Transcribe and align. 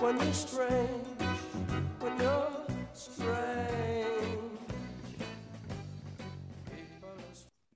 when 0.00 0.32
strange, 0.32 0.78
when 2.00 2.18
strange. 2.94 3.58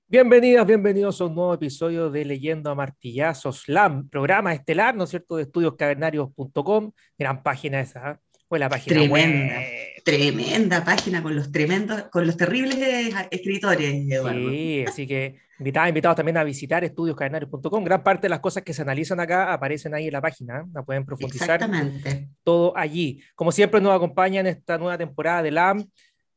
Bienvenidas, 0.07 0.65
bienvenidos 0.65 1.19
a 1.19 1.25
un 1.25 1.35
nuevo 1.35 1.53
episodio 1.53 2.09
de 2.09 2.23
Leyendo 2.23 2.69
a 2.69 2.75
Martillazos 2.75 3.61
Slam, 3.63 4.07
programa 4.09 4.53
estelar, 4.53 4.95
¿no 4.95 5.03
es 5.03 5.09
cierto?, 5.09 5.35
de 5.35 5.43
estudioscavernarios.com, 5.43 6.91
gran 7.17 7.43
página 7.43 7.81
esa, 7.81 8.11
¿eh? 8.11 8.17
Fue 8.53 8.59
la 8.59 8.69
página 8.69 8.97
Tremenda, 8.99 9.55
web. 9.55 10.03
tremenda 10.03 10.85
página 10.85 11.23
con 11.23 11.35
los 11.35 11.51
tremendos, 11.51 12.03
con 12.11 12.27
los 12.27 12.37
terribles 12.37 12.77
eh, 12.77 13.11
escritores, 13.31 14.05
Eduardo. 14.11 14.51
Sí, 14.51 14.85
así 14.87 15.07
que 15.07 15.39
invitados, 15.57 15.89
invitados 15.89 16.17
también 16.17 16.37
a 16.37 16.43
visitar 16.43 16.83
estudioscavernarios.com, 16.83 17.83
gran 17.83 18.03
parte 18.03 18.27
de 18.27 18.29
las 18.29 18.41
cosas 18.41 18.61
que 18.61 18.71
se 18.71 18.83
analizan 18.83 19.19
acá 19.19 19.51
aparecen 19.51 19.95
ahí 19.95 20.05
en 20.05 20.13
la 20.13 20.21
página, 20.21 20.59
¿eh? 20.59 20.63
la 20.71 20.83
pueden 20.83 21.03
profundizar 21.03 21.49
Exactamente. 21.49 22.29
todo 22.43 22.77
allí. 22.77 23.23
Como 23.33 23.51
siempre 23.51 23.81
nos 23.81 23.95
acompaña 23.95 24.41
en 24.41 24.45
esta 24.45 24.77
nueva 24.77 24.99
temporada 24.99 25.41
de 25.41 25.49
LAM, 25.49 25.83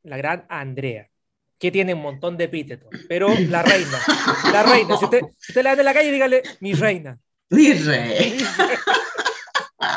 la 0.03 0.17
gran 0.17 0.47
Andrea, 0.49 1.11
que 1.59 1.71
tiene 1.71 1.93
un 1.93 2.01
montón 2.01 2.39
de 2.39 2.45
epítetos, 2.45 2.89
pero 3.11 3.29
la 3.51 3.63
reina, 3.63 3.99
la 4.55 4.63
reina, 4.63 4.97
si 4.97 5.05
usted, 5.05 5.21
usted 5.23 5.63
la 5.63 5.75
ve 5.75 5.81
en 5.83 5.85
la 5.85 5.93
calle, 5.93 6.11
dígale, 6.11 6.43
mi 6.61 6.73
reina. 6.73 7.19
Mi 7.51 7.75
rey. 7.75 8.39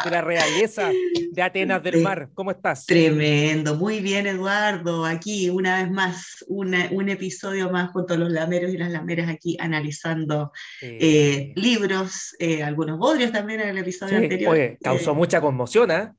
de 0.04 0.12
la 0.12 0.22
realeza 0.22 0.92
de 1.32 1.42
Atenas 1.42 1.82
del. 1.82 2.02
Mar. 2.02 2.30
¿Cómo 2.34 2.52
estás? 2.52 2.86
Tremendo, 2.86 3.76
muy 3.76 4.00
bien 4.02 4.28
Eduardo, 4.28 5.06
aquí 5.06 5.50
una 5.50 5.82
vez 5.82 5.92
más, 5.92 6.44
una- 6.48 6.90
un 6.92 7.08
episodio 7.10 7.70
más 7.72 7.92
junto 7.92 8.14
a 8.14 8.18
los 8.18 8.30
lameros 8.30 8.74
y 8.74 8.78
las 8.78 8.92
lameras 8.92 9.30
aquí 9.30 9.56
analizando 9.60 10.52
Eh, 10.82 10.98
eh, 11.02 11.54
libros, 11.56 12.36
eh, 12.40 12.62
algunos 12.64 12.98
bodrios 12.98 13.32
también 13.32 13.62
en 13.62 13.70
el 13.70 13.78
episodio 13.78 14.18
sí, 14.18 14.24
anterior. 14.24 14.54
oye, 14.54 14.78
causó 14.82 15.16
mucha 15.16 15.40
conmoción, 15.40 15.92
¿ah? 15.92 16.14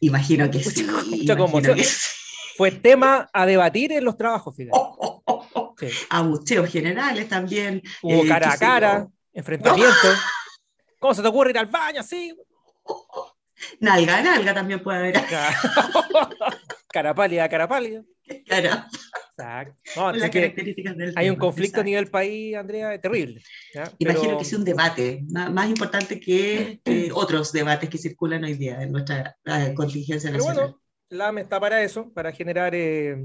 Imagino 0.00 0.50
que 0.50 0.60
sí. 0.62 0.82
mucha 0.84 1.02
imagino 1.12 1.36
conmoción. 1.36 1.76
que 1.76 1.84
sí. 1.84 2.08
Fue 2.56 2.70
tema 2.70 3.28
a 3.32 3.46
debatir 3.46 3.92
en 3.92 4.04
los 4.04 4.16
trabajos, 4.16 4.54
fíjate. 4.56 4.76
Oh, 4.78 4.96
oh, 4.98 5.22
oh, 5.26 5.46
oh. 5.54 5.74
Sí. 5.78 5.88
Abucheos 6.10 6.70
generales 6.70 7.28
también. 7.28 7.82
Hubo 8.02 8.26
cara 8.26 8.52
a 8.52 8.56
cara, 8.58 9.08
enfrentamiento. 9.32 9.92
¿Cómo 10.98 11.14
se 11.14 11.22
te 11.22 11.28
ocurre 11.28 11.50
ir 11.50 11.58
al 11.58 11.66
baño 11.66 12.00
así? 12.00 12.34
Nalga 13.80 14.22
nalga 14.22 14.54
también 14.54 14.82
puede 14.82 14.98
haber. 14.98 15.14
Ca- 15.14 15.54
cara 16.92 17.14
pálida, 17.14 17.48
cara 17.48 17.68
pálida. 17.68 18.02
Cara, 18.46 18.88
Exacto. 19.36 19.76
No, 19.96 20.08
así 20.08 20.30
que 20.30 21.12
hay 21.16 21.28
un 21.30 21.36
conflicto 21.36 21.80
a 21.80 21.84
nivel 21.84 22.06
país, 22.08 22.54
Andrea, 22.56 22.98
terrible. 23.00 23.42
¿ya? 23.74 23.90
Imagino 23.98 24.24
Pero- 24.24 24.38
que 24.38 24.44
sí 24.44 24.54
un 24.54 24.64
debate, 24.64 25.24
más 25.30 25.68
importante 25.68 26.20
que 26.20 26.80
eh, 26.84 27.10
otros 27.14 27.52
debates 27.52 27.88
que 27.90 27.98
circulan 27.98 28.44
hoy 28.44 28.54
día 28.54 28.82
en 28.82 28.92
nuestra 28.92 29.36
eh, 29.44 29.74
contingencia 29.74 30.30
Pero 30.30 30.44
nacional. 30.44 30.64
bueno, 30.70 30.82
LAM 31.10 31.38
está 31.38 31.58
para 31.60 31.82
eso, 31.82 32.12
para 32.12 32.32
generar 32.32 32.74
eh, 32.74 33.16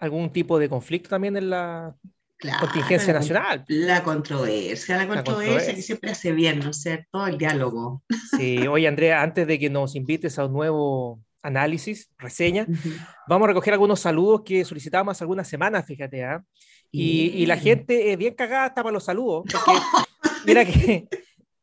algún 0.00 0.32
tipo 0.32 0.58
de 0.58 0.68
conflicto 0.68 1.08
también 1.10 1.36
en 1.36 1.50
la 1.50 1.94
Claro, 2.38 2.60
contingencia 2.66 3.12
la- 3.12 3.18
nacional. 3.18 3.64
La 3.66 4.02
controversia, 4.04 4.96
la 4.96 5.06
controversia, 5.08 5.34
controversia. 5.34 5.74
que 5.74 5.82
siempre 5.82 6.10
hace 6.12 6.32
bien, 6.32 6.60
¿no 6.60 6.70
es 6.70 6.80
cierto? 6.82 7.26
El 7.26 7.36
diálogo. 7.36 8.02
Sí, 8.36 8.66
oye 8.68 8.86
Andrea, 8.86 9.22
antes 9.22 9.46
de 9.46 9.58
que 9.58 9.68
nos 9.68 9.96
invites 9.96 10.38
a 10.38 10.46
un 10.46 10.52
nuevo 10.52 11.20
análisis, 11.42 12.10
reseña, 12.18 12.66
Ujú. 12.68 12.90
vamos 13.26 13.46
a 13.46 13.48
recoger 13.48 13.72
algunos 13.72 14.00
saludos 14.00 14.42
que 14.44 14.64
solicitábamos 14.64 15.12
hace 15.16 15.24
algunas 15.24 15.48
semanas, 15.48 15.84
fíjate, 15.84 16.24
¿ah? 16.24 16.44
Y, 16.90 17.32
y 17.34 17.46
la 17.46 17.56
gente 17.56 18.12
es 18.12 18.18
bien 18.18 18.34
cagada 18.34 18.66
hasta 18.66 18.82
para 18.82 18.92
los 18.92 19.04
saludos, 19.04 19.44
porque 19.52 19.72
mira 20.46 20.64
que 20.64 21.06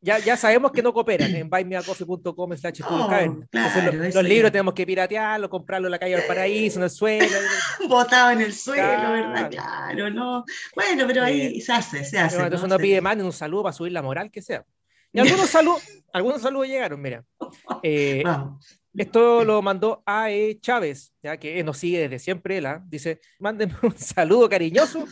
ya, 0.05 0.19
ya 0.19 0.37
sabemos 0.37 0.71
que 0.71 0.83
no 0.83 0.93
cooperan 0.93 1.35
en 1.35 1.49
buymeacoffee.com 1.49 2.55
slash 2.57 2.81
Oh, 2.87 3.07
claro, 3.07 3.91
los, 3.91 4.23
libros 4.23 4.51
tenemos 4.51 4.73
que 4.73 4.85
piratearlos, 4.85 5.49
comprarlos 5.49 5.87
en 5.87 5.91
la 5.91 5.99
calle 5.99 6.15
del 6.15 6.25
paraíso, 6.27 6.77
en 6.79 6.83
el 6.83 6.89
suelo. 6.91 7.25
Botado 7.89 8.29
en 8.31 8.41
el 8.41 8.53
suelo, 8.53 8.83
Claro. 8.83 9.11
¿verdad? 9.11 9.49
Claro, 9.51 10.09
no. 10.11 10.45
Bueno, 10.75 11.05
pero 11.07 11.23
ahí 11.23 11.57
Eh, 11.57 11.61
se 11.61 11.73
hace, 11.73 12.05
se 12.05 12.19
hace. 12.19 12.35
Entonces 12.37 12.61
¿no? 12.61 12.67
uno 12.75 12.77
pide 12.77 13.01
más 13.01 13.17
un 13.17 13.33
saludo 13.33 13.63
para 13.63 13.73
subir 13.73 13.91
la 13.91 14.01
moral 14.03 14.29
que 14.31 14.41
sea. 14.41 14.63
Y 15.11 15.19
algunos 15.19 15.49
saludos, 15.49 15.81
algunos 16.13 16.41
saludos 16.41 16.67
llegaron, 16.67 17.01
mira. 17.01 17.23
Eh, 17.83 18.21
Vamos. 18.23 18.79
esto 18.95 19.43
lo 19.43 19.61
mandó 19.61 20.01
A.E. 20.05 20.59
Chávez, 20.61 21.13
ya 21.23 21.37
que 21.37 21.63
nos 21.63 21.77
sigue 21.77 21.99
desde 21.99 22.19
siempre, 22.19 22.57
él, 22.57 22.65
¿ah? 22.65 22.81
dice, 22.87 23.19
mándenme 23.39 23.75
un 23.81 23.97
saludo 23.97 24.47
cariñoso, 24.49 25.05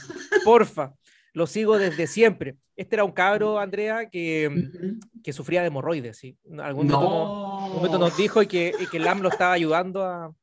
porfa, 0.43 0.93
lo 1.33 1.47
sigo 1.47 1.77
desde 1.77 2.07
siempre. 2.07 2.55
Este 2.75 2.95
era 2.95 3.03
un 3.03 3.11
cabro, 3.11 3.59
Andrea, 3.59 4.09
que, 4.09 4.69
que 5.23 5.33
sufría 5.33 5.61
de 5.61 5.67
hemorroides, 5.67 6.17
¿sí? 6.17 6.37
Algún 6.59 6.87
momento, 6.87 7.01
nos, 7.01 7.09
No. 7.29 7.65
un 7.67 7.75
momento 7.75 7.99
nos 7.99 8.15
dijo 8.17 8.41
y 8.41 8.47
que, 8.47 8.73
y 8.79 8.87
que 8.87 8.97
el 8.97 9.03
LAM 9.03 9.21
lo 9.21 9.29
estaba 9.29 9.53
ayudando 9.53 10.03
a... 10.03 10.33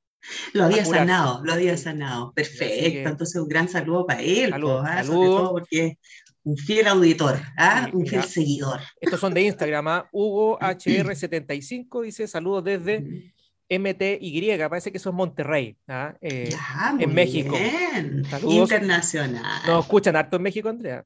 Lo 0.52 0.64
había 0.64 0.84
sanado, 0.84 1.40
lo 1.44 1.52
había 1.52 1.76
sanado. 1.76 2.32
Perfecto. 2.34 2.74
que- 2.90 3.02
Entonces, 3.04 3.40
un 3.40 3.48
gran 3.48 3.68
saludo 3.68 4.06
para 4.06 4.20
él, 4.20 4.50
Saludo, 4.50 4.80
pues, 4.82 4.90
¿ah? 4.92 5.02
saludo. 5.04 5.14
sobre 5.16 5.28
todo 5.28 5.50
porque 5.52 5.98
un 6.42 6.56
fiel 6.56 6.86
auditor, 6.88 7.38
¿ah? 7.56 7.84
Sí, 7.86 7.90
un 7.96 8.06
fiel 8.06 8.20
mira. 8.20 8.32
seguidor. 8.32 8.80
Estos 9.00 9.20
son 9.20 9.32
de 9.34 9.42
Instagram, 9.42 9.88
¿ah? 9.88 10.08
Hugo 10.12 10.58
HR75 10.60 12.02
dice, 12.02 12.26
saludos 12.28 12.64
desde 12.64 13.32
MTY, 13.70 14.58
parece 14.68 14.90
que 14.90 14.98
eso 14.98 15.10
es 15.10 15.14
Monterrey. 15.14 15.76
¿ah? 15.88 16.14
Eh, 16.20 16.50
muy 16.96 17.06
México. 17.06 17.56
bien. 17.56 18.24
Internacional. 18.42 19.62
nos 19.66 19.84
escuchan 19.84 20.16
harto 20.16 20.36
en 20.36 20.42
México, 20.42 20.68
Andrea. 20.68 21.04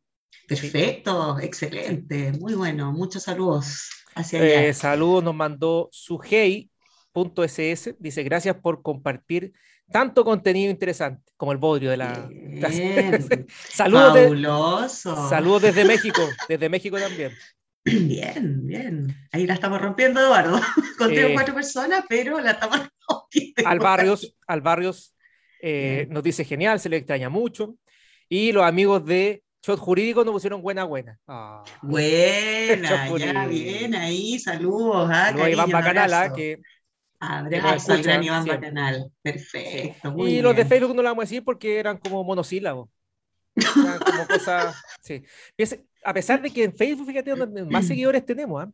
Perfecto, 0.48 1.38
excelente, 1.40 2.32
muy 2.32 2.54
bueno. 2.54 2.92
Muchos 2.92 3.22
saludos 3.22 3.88
hacia 4.14 4.42
Eh, 4.42 4.58
allá. 4.58 4.74
saludos 4.74 5.24
nos 5.24 5.34
mandó 5.34 5.88
Sujei.ss. 5.92 7.94
Dice, 7.98 8.22
gracias 8.22 8.56
por 8.56 8.82
compartir 8.82 9.52
tanto 9.90 10.24
contenido 10.24 10.70
interesante 10.70 11.22
como 11.36 11.52
el 11.52 11.58
bodrio 11.58 11.90
de 11.90 11.96
la 11.98 12.28
clase. 12.58 13.46
Saludos, 13.70 14.14
de- 14.14 14.28
saludos 15.28 15.62
desde 15.62 15.84
México, 15.84 16.22
desde 16.48 16.68
México 16.68 16.98
también. 16.98 17.32
Bien, 17.84 18.66
bien. 18.66 19.14
Ahí 19.30 19.46
la 19.46 19.54
estamos 19.54 19.80
rompiendo, 19.80 20.20
Eduardo. 20.20 20.58
Con 20.98 21.08
tres 21.08 21.26
Eh. 21.26 21.30
o 21.30 21.34
cuatro 21.34 21.54
personas, 21.54 22.04
pero 22.08 22.40
la 22.40 22.52
estamos 22.52 22.80
rompiendo. 23.08 23.68
Al 23.68 23.78
Barrios, 23.78 24.36
al 24.46 24.60
Barrios 24.62 25.14
eh, 25.60 26.06
nos 26.10 26.22
dice 26.22 26.44
genial, 26.44 26.80
se 26.80 26.88
le 26.88 26.96
extraña 26.96 27.28
mucho. 27.28 27.76
Y 28.28 28.52
los 28.52 28.64
amigos 28.64 29.04
de 29.04 29.42
Shot 29.62 29.78
Jurídico 29.78 30.24
nos 30.24 30.32
pusieron 30.32 30.62
buena, 30.62 30.84
buena. 30.84 31.18
Ah, 31.26 31.62
Buena, 31.82 33.08
ya 33.18 33.46
bien 33.46 33.94
ahí, 33.94 34.38
saludos. 34.38 35.08
Ah, 35.12 35.30
Iván 35.30 35.40
cariño, 35.42 35.64
un 35.64 35.72
Bacanal, 35.72 36.14
ah, 36.14 36.32
que 36.34 36.60
Abrazo 37.20 37.92
al 37.92 38.02
gran 38.02 38.22
Iván 38.24 38.44
siempre. 38.44 38.68
Bacanal. 38.68 39.10
Perfecto, 39.22 40.12
muy 40.12 40.34
y 40.34 40.42
los 40.42 40.54
de. 40.56 40.64
Facebook 40.64 40.94
no 40.94 41.02
lo 41.02 41.08
vamos 41.08 41.22
a 41.22 41.26
decir 41.26 41.44
porque 41.44 41.78
eran 41.78 41.96
como 41.98 42.24
monosílabos. 42.24 42.88
Como. 43.54 43.88
Sí. 45.02 45.22
Fíjese, 45.56 45.84
a 46.04 46.12
pesar 46.14 46.42
de 46.42 46.50
que 46.50 46.64
en 46.64 46.76
Facebook, 46.76 47.06
fíjate, 47.06 47.30
donde 47.34 47.64
más 47.64 47.86
seguidores 47.86 48.24
tenemos. 48.26 48.62
¿ah? 48.64 48.70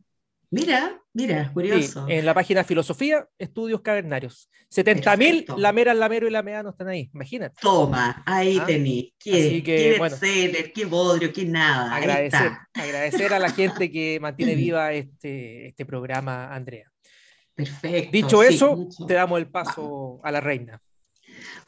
Mira, 0.53 1.01
mira, 1.13 1.45
Sí, 1.47 1.53
curioso. 1.53 2.05
en 2.09 2.25
la 2.25 2.33
página 2.33 2.63
Filosofía, 2.65 3.25
Estudios 3.37 3.81
Cavernarios. 3.81 4.49
70 4.69 5.15
mil 5.17 5.29
Perfecto. 5.29 5.57
lameras, 5.57 5.95
lamero 5.95 6.27
y 6.27 6.31
lameano 6.31 6.71
están 6.71 6.89
ahí. 6.89 7.09
Imagínate. 7.13 7.55
Toma, 7.61 8.21
ahí 8.25 8.57
Ah, 8.59 8.65
tení. 8.65 9.13
así 9.17 9.31
Qué, 9.31 9.63
que, 9.63 9.63
qué 9.63 9.95
bueno. 9.97 10.15
bestseller, 10.17 10.73
qué 10.73 10.85
bodrio, 10.85 11.31
qué 11.31 11.45
nada. 11.45 11.95
Agradecer, 11.95 12.51
agradecer 12.73 13.33
a 13.33 13.39
la 13.39 13.49
gente 13.49 13.89
que 13.91 14.19
mantiene 14.21 14.55
viva 14.55 14.91
este, 14.91 15.67
este 15.67 15.85
programa, 15.85 16.53
Andrea. 16.53 16.91
Perfecto. 17.55 18.11
Dicho 18.11 18.41
sí, 18.41 18.53
eso, 18.55 18.75
mucho. 18.75 19.05
te 19.05 19.13
damos 19.13 19.39
el 19.39 19.47
paso. 19.47 20.19
A 20.23 20.31
la 20.31 20.41
reina. 20.41 20.81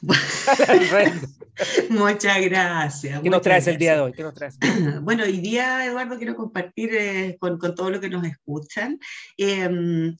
Muchas 1.90 2.40
gracias. 2.42 3.22
¿Qué 3.22 3.30
nos 3.30 3.42
traes 3.42 3.66
el 3.66 3.78
día 3.78 3.92
de 3.92 3.96
gracias. 3.98 4.06
hoy? 4.06 4.12
¿Qué 4.12 4.22
nos 4.22 4.34
traes? 4.34 4.58
Bueno, 5.02 5.24
hoy 5.24 5.38
día, 5.38 5.86
Eduardo, 5.86 6.16
quiero 6.16 6.34
compartir 6.34 6.94
eh, 6.94 7.36
con, 7.38 7.58
con 7.58 7.74
todo 7.74 7.90
lo 7.90 8.00
que 8.00 8.08
nos 8.08 8.24
escuchan 8.24 8.98
eh, 9.38 10.14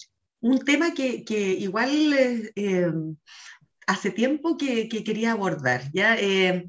un 0.44 0.58
tema 0.58 0.92
que, 0.92 1.24
que 1.24 1.40
igual 1.54 2.12
eh, 2.12 2.52
eh, 2.54 2.92
hace 3.86 4.10
tiempo 4.10 4.58
que, 4.58 4.90
que 4.90 5.02
quería 5.02 5.32
abordar. 5.32 5.90
¿ya? 5.92 6.16
Eh, 6.18 6.66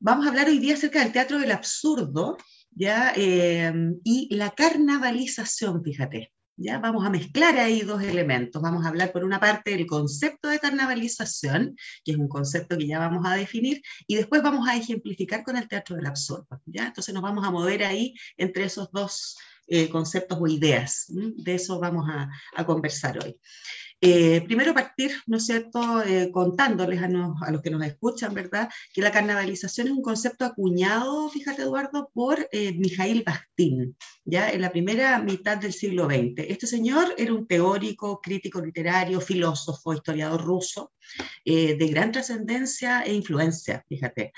vamos 0.00 0.26
a 0.26 0.30
hablar 0.30 0.48
hoy 0.48 0.58
día 0.58 0.74
acerca 0.74 1.00
del 1.00 1.12
teatro 1.12 1.38
del 1.38 1.52
absurdo 1.52 2.36
¿ya? 2.72 3.12
Y 3.16 4.34
la 4.34 4.50
carnavalización, 4.50 5.82
fíjate. 5.82 6.32
¿Ya? 6.58 6.78
Vamos 6.78 7.06
a 7.06 7.10
mezclar 7.10 7.56
ahí 7.56 7.80
dos 7.82 8.02
elementos. 8.02 8.60
Vamos 8.60 8.84
a 8.84 8.88
hablar 8.88 9.12
por 9.12 9.24
una 9.24 9.40
parte 9.40 9.70
del 9.70 9.86
concepto 9.86 10.48
de 10.48 10.58
carnavalización, 10.58 11.76
que 12.04 12.12
es 12.12 12.18
un 12.18 12.28
concepto 12.28 12.76
que 12.76 12.86
ya 12.86 12.98
vamos 12.98 13.24
a 13.26 13.34
definir, 13.34 13.80
y 14.06 14.16
después 14.16 14.42
vamos 14.42 14.68
a 14.68 14.76
ejemplificar 14.76 15.44
con 15.44 15.56
el 15.56 15.68
teatro 15.68 15.96
del 15.96 16.06
absurdo, 16.06 16.60
¿ya? 16.66 16.88
Entonces 16.88 17.14
nos 17.14 17.22
vamos 17.22 17.46
a 17.46 17.50
mover 17.50 17.84
ahí 17.84 18.14
entre 18.36 18.64
esos 18.64 18.90
dos 18.92 19.36
eh, 19.68 19.88
conceptos 19.88 20.38
o 20.40 20.46
ideas. 20.46 21.06
De 21.08 21.54
eso 21.54 21.78
vamos 21.78 22.08
a, 22.08 22.28
a 22.56 22.66
conversar 22.66 23.18
hoy. 23.24 23.38
Eh, 24.00 24.42
primero 24.42 24.74
partir, 24.74 25.10
¿no 25.26 25.38
es 25.38 25.46
cierto?, 25.46 26.02
eh, 26.04 26.30
contándoles 26.32 27.02
a, 27.02 27.08
los 27.50 27.62
que 27.62 27.70
nos 27.70 27.84
escuchan, 27.84 28.32
¿verdad?, 28.32 28.68
que 28.92 29.02
la 29.02 29.10
carnavalización 29.10 29.88
es 29.88 29.92
un 29.92 30.02
concepto 30.02 30.44
acuñado, 30.44 31.28
fíjate 31.30 31.62
Eduardo, 31.62 32.08
por 32.14 32.48
eh, 32.52 32.72
Mijail 32.74 33.24
Bakhtin, 33.24 33.96
ya 34.24 34.50
en 34.50 34.62
la 34.62 34.70
primera 34.70 35.18
mitad 35.18 35.58
del 35.58 35.72
siglo 35.72 36.06
XX. 36.06 36.44
Este 36.48 36.68
señor 36.68 37.12
era 37.18 37.34
un 37.34 37.48
teórico, 37.48 38.20
crítico 38.20 38.60
literario, 38.60 39.20
filósofo, 39.20 39.92
historiador 39.92 40.44
ruso, 40.44 40.92
de 41.44 41.88
gran 41.90 42.12
trascendencia 42.12 43.00
e 43.00 43.14
influencia, 43.14 43.82
fíjate. 43.88 44.32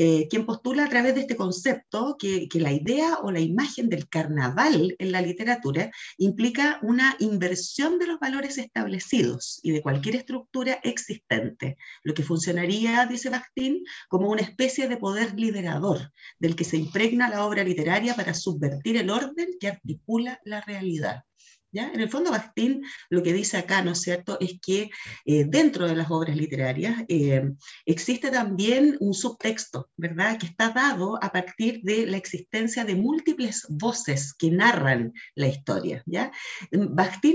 Eh, 0.00 0.28
quien 0.30 0.46
postula 0.46 0.84
a 0.84 0.88
través 0.88 1.16
de 1.16 1.22
este 1.22 1.34
concepto 1.34 2.16
que, 2.16 2.48
la 2.54 2.72
idea 2.72 3.18
o 3.20 3.32
la 3.32 3.40
imagen 3.40 3.88
del 3.88 4.08
carnaval 4.08 4.94
en 4.96 5.10
la 5.10 5.20
literatura 5.20 5.90
implica 6.18 6.78
una 6.82 7.16
inversión 7.18 7.98
de 7.98 8.06
los 8.06 8.20
valores 8.20 8.58
establecidos 8.58 9.58
y 9.64 9.72
de 9.72 9.82
cualquier 9.82 10.14
estructura 10.14 10.78
existente, 10.84 11.78
lo 12.04 12.14
que 12.14 12.22
funcionaría, 12.22 13.06
dice 13.06 13.28
Bakhtin, 13.28 13.82
como 14.08 14.30
una 14.30 14.42
especie 14.42 14.86
de 14.86 14.98
poder 14.98 15.34
liderador 15.34 16.12
del 16.38 16.54
que 16.54 16.62
se 16.62 16.76
impregna 16.76 17.28
la 17.28 17.44
obra 17.44 17.64
literaria 17.64 18.14
para 18.14 18.34
subvertir 18.34 18.98
el 18.98 19.10
orden 19.10 19.48
que 19.58 19.66
articula 19.66 20.40
la 20.44 20.60
realidad. 20.60 21.24
En 21.72 22.00
el 22.00 22.08
fondo, 22.08 22.30
Bastín 22.30 22.82
lo 23.10 23.22
que 23.22 23.32
dice 23.32 23.58
acá, 23.58 23.82
¿no 23.82 23.92
es 23.92 24.00
cierto?, 24.00 24.38
es 24.40 24.58
que 24.60 24.90
eh, 25.26 25.44
dentro 25.44 25.86
de 25.86 25.96
las 25.96 26.10
obras 26.10 26.34
literarias 26.34 27.04
eh, 27.08 27.50
existe 27.84 28.30
también 28.30 28.96
un 29.00 29.12
subtexto, 29.12 29.90
¿verdad?, 29.96 30.38
que 30.38 30.46
está 30.46 30.70
dado 30.70 31.22
a 31.22 31.30
partir 31.30 31.80
de 31.82 32.06
la 32.06 32.16
existencia 32.16 32.84
de 32.84 32.94
múltiples 32.94 33.66
voces 33.68 34.32
que 34.32 34.50
narran 34.50 35.12
la 35.34 35.48
historia, 35.48 36.02
¿ya? 36.06 36.32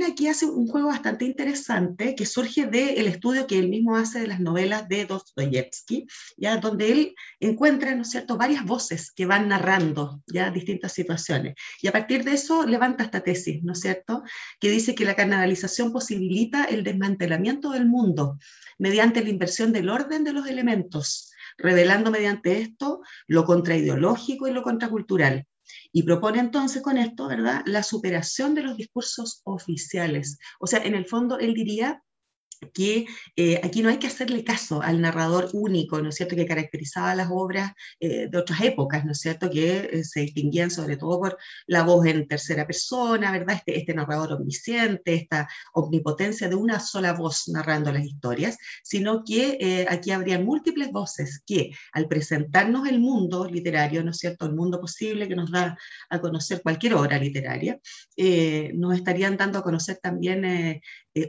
Aquí 0.08 0.28
hace 0.28 0.46
un 0.46 0.68
juego 0.68 0.88
bastante 0.88 1.26
interesante 1.26 2.16
que 2.16 2.26
surge 2.26 2.66
del 2.66 3.08
estudio 3.08 3.48
que 3.48 3.60
él 3.60 3.70
mismo 3.70 3.96
hace 3.96 4.20
de 4.20 4.28
las 4.28 4.40
novelas 4.40 4.88
de 4.90 5.06
Dostoyevsky, 5.06 6.08
¿ya?, 6.38 6.58
donde 6.58 6.92
él 6.92 7.16
encuentra, 7.40 7.94
¿no 7.94 8.02
es 8.02 8.10
cierto?, 8.10 8.38
varias 8.38 8.66
voces 8.66 9.12
que 9.12 9.26
van 9.26 9.48
narrando, 9.48 10.22
¿ya?, 10.28 10.50
distintas 10.50 10.94
situaciones. 10.94 11.54
Y 11.82 11.88
a 11.88 11.92
partir 11.92 12.24
de 12.24 12.34
eso 12.34 12.66
levanta 12.66 13.04
esta 13.04 13.22
tesis, 13.22 13.64
¿no 13.64 13.74
es 13.74 13.80
cierto?, 13.80 14.23
que 14.60 14.70
dice 14.70 14.96
que 14.96 15.06
la 15.06 15.16
carnavalización 15.16 15.92
posibilita 15.92 16.66
el 16.66 16.84
desmantelamiento 16.84 17.72
del 17.72 17.86
mundo 17.86 18.38
mediante 18.78 19.24
la 19.24 19.30
inversión 19.30 19.72
del 19.72 19.90
orden 19.90 20.24
de 20.24 20.34
los 20.34 20.48
elementos, 20.48 21.32
revelando 21.58 22.12
mediante 22.12 22.62
esto 22.62 23.02
lo 23.28 23.46
contraideológico 23.46 24.48
y 24.48 24.52
lo 24.52 24.64
contracultural. 24.64 25.48
Y 25.92 26.04
propone 26.04 26.40
entonces 26.40 26.82
con 26.82 26.98
esto, 26.98 27.28
¿verdad?, 27.28 27.64
la 27.66 27.84
superación 27.84 28.54
de 28.54 28.64
los 28.64 28.78
discursos 28.78 29.42
oficiales. 29.44 30.38
O 30.60 30.68
sea, 30.68 30.84
en 30.84 30.96
el 30.96 31.06
fondo, 31.06 31.40
él 31.40 31.54
diría 31.54 32.04
que 32.72 33.06
eh, 33.36 33.60
aquí 33.64 33.82
no 33.82 33.90
hay 33.90 33.98
que 33.98 34.08
hacerle 34.08 34.44
caso 34.44 34.82
al 34.82 35.02
narrador 35.02 35.50
único, 35.54 36.02
¿no 36.02 36.10
es 36.10 36.16
cierto?, 36.16 36.36
que 36.36 36.46
caracterizaba 36.46 37.16
las 37.16 37.30
obras 37.32 37.74
eh, 38.00 38.28
de 38.30 38.38
otras 38.38 38.62
épocas, 38.62 39.06
¿no 39.06 39.12
es 39.12 39.20
cierto?, 39.20 39.50
que 39.50 39.90
eh, 39.92 40.04
se 40.04 40.22
distinguían 40.22 40.72
sobre 40.72 40.98
todo 40.98 41.20
por 41.20 41.38
la 41.68 41.84
voz 41.84 42.06
en 42.06 42.28
tercera 42.28 42.66
persona, 42.66 43.32
¿verdad?, 43.32 43.56
este, 43.56 43.78
este, 43.78 43.94
narrador 43.94 44.34
omnisciente, 44.34 45.16
esta 45.16 45.50
omnipotencia 45.74 46.48
de 46.48 46.56
una 46.56 46.80
sola 46.80 47.14
voz 47.14 47.48
narrando 47.50 47.92
las 47.92 48.06
historias, 48.06 48.58
sino 48.84 49.24
que 49.24 49.86
aquí 49.90 50.12
habría 50.12 50.40
múltiples 50.40 50.92
voces 50.92 51.42
que 51.46 51.72
al 51.92 52.08
presentarnos 52.08 52.88
el 52.88 53.00
mundo 53.00 53.46
literario, 53.46 54.04
¿no 54.04 54.12
es 54.12 54.18
cierto?, 54.18 54.46
el 54.46 54.56
mundo 54.56 54.80
posible 54.80 55.28
que 55.28 55.36
nos 55.36 55.52
da 55.52 55.78
a 56.10 56.22
conocer 56.22 56.62
cualquier 56.62 56.94
obra 56.96 57.18
literaria, 57.18 57.80
nos 58.74 58.96
estarían 58.96 59.38
dando 59.38 59.60
a 59.60 59.64
conocer 59.64 60.00
también 60.02 60.82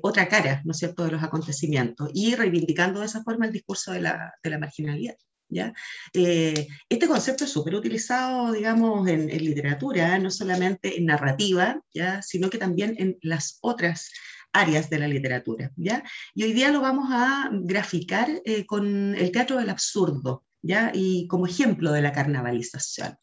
otra 0.03 0.29
cara, 0.29 0.63
¿no 0.65 0.73
es 0.73 0.79
cierto?, 0.79 1.05
de 1.05 1.13
los 1.13 1.23
acontecimientos 1.25 2.11
y 2.15 2.35
reivindicando 2.35 3.01
de 3.01 3.07
esa 3.07 3.23
forma 3.23 3.47
el 3.47 3.53
discurso 3.53 3.93
de 3.93 4.01
la, 4.01 4.35
de 4.43 4.51
la 4.51 4.59
marginalidad. 4.59 5.17
¿Ya? 5.49 5.73
Eh, 6.15 6.67
este 6.89 7.07
concepto 7.07 7.45
es 7.45 7.51
súper 7.51 7.75
utilizado, 7.75 8.51
digamos, 8.53 9.07
en, 9.07 9.29
literatura, 9.29 10.19
no 10.19 10.31
solamente 10.31 10.99
en 10.99 11.07
narrativa, 11.07 11.81
¿ya? 11.93 12.23
sino 12.23 12.51
que 12.51 12.59
también 12.59 12.97
en 12.99 13.19
las 13.21 13.59
otras 13.61 14.11
áreas 14.53 14.89
de 14.89 14.99
la 14.99 15.07
literatura. 15.07 15.71
¿ya? 15.77 16.03
Y 16.35 16.45
hoy 16.45 16.55
día 16.55 16.73
lo 16.73 16.81
vamos 16.81 17.09
a 17.11 17.51
graficar 17.53 18.29
eh, 18.45 18.65
con 18.65 19.15
el 19.15 19.31
teatro 19.31 19.59
del 19.59 19.71
absurdo, 19.71 20.45
¿ya? 20.63 20.91
y 20.95 21.29
como 21.29 21.47
ejemplo 21.47 21.93
de 21.93 22.03
la 22.03 22.13
carnavalización. 22.13 23.17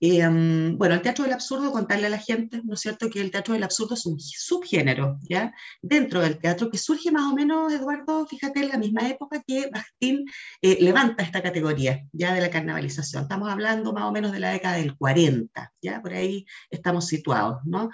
Em, 0.00 0.76
bueno, 0.76 0.94
el 0.94 1.02
teatro 1.02 1.24
del 1.24 1.32
absurdo, 1.32 1.72
contarle 1.72 2.06
a 2.06 2.10
la 2.10 2.18
gente, 2.18 2.60
¿no 2.64 2.74
es 2.74 2.80
cierto?, 2.80 3.08
que 3.08 3.20
el 3.20 3.30
teatro 3.30 3.54
del 3.54 3.62
absurdo 3.62 3.94
es 3.94 4.06
un 4.06 4.18
subgénero, 4.20 5.18
¿ya? 5.22 5.52
Dentro 5.82 6.20
del 6.20 6.38
teatro 6.38 6.70
que 6.70 6.78
surge 6.78 7.10
más 7.10 7.30
o 7.30 7.34
menos, 7.34 7.72
Eduardo, 7.72 8.26
fíjate, 8.26 8.60
en 8.60 8.68
la 8.68 8.78
misma 8.78 9.08
época 9.08 9.42
que 9.46 9.70
Bastín 9.72 10.24
eh, 10.62 10.78
levanta 10.80 11.22
esta 11.22 11.42
categoría, 11.42 12.04
¿ya?, 12.12 12.34
de 12.34 12.40
la 12.40 12.50
carnavalización. 12.50 13.22
Estamos 13.22 13.48
hablando 13.50 13.92
más 13.92 14.04
o 14.04 14.12
menos 14.12 14.32
de 14.32 14.40
la 14.40 14.50
década 14.50 14.76
del 14.76 14.96
40, 14.96 15.72
¿ya? 15.80 16.02
Por 16.02 16.12
ahí 16.12 16.46
estamos 16.70 17.06
situados, 17.06 17.60
¿no? 17.64 17.90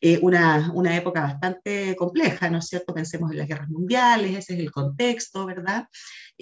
Eh, 0.00 0.18
una, 0.22 0.70
una 0.74 0.96
época 0.96 1.22
bastante 1.22 1.96
compleja, 1.96 2.50
¿no 2.50 2.58
es 2.58 2.68
cierto? 2.68 2.94
Pensemos 2.94 3.30
en 3.30 3.38
las 3.38 3.48
guerras 3.48 3.68
mundiales, 3.68 4.36
ese 4.36 4.54
es 4.54 4.60
el 4.60 4.70
contexto, 4.70 5.46
¿verdad? 5.46 5.88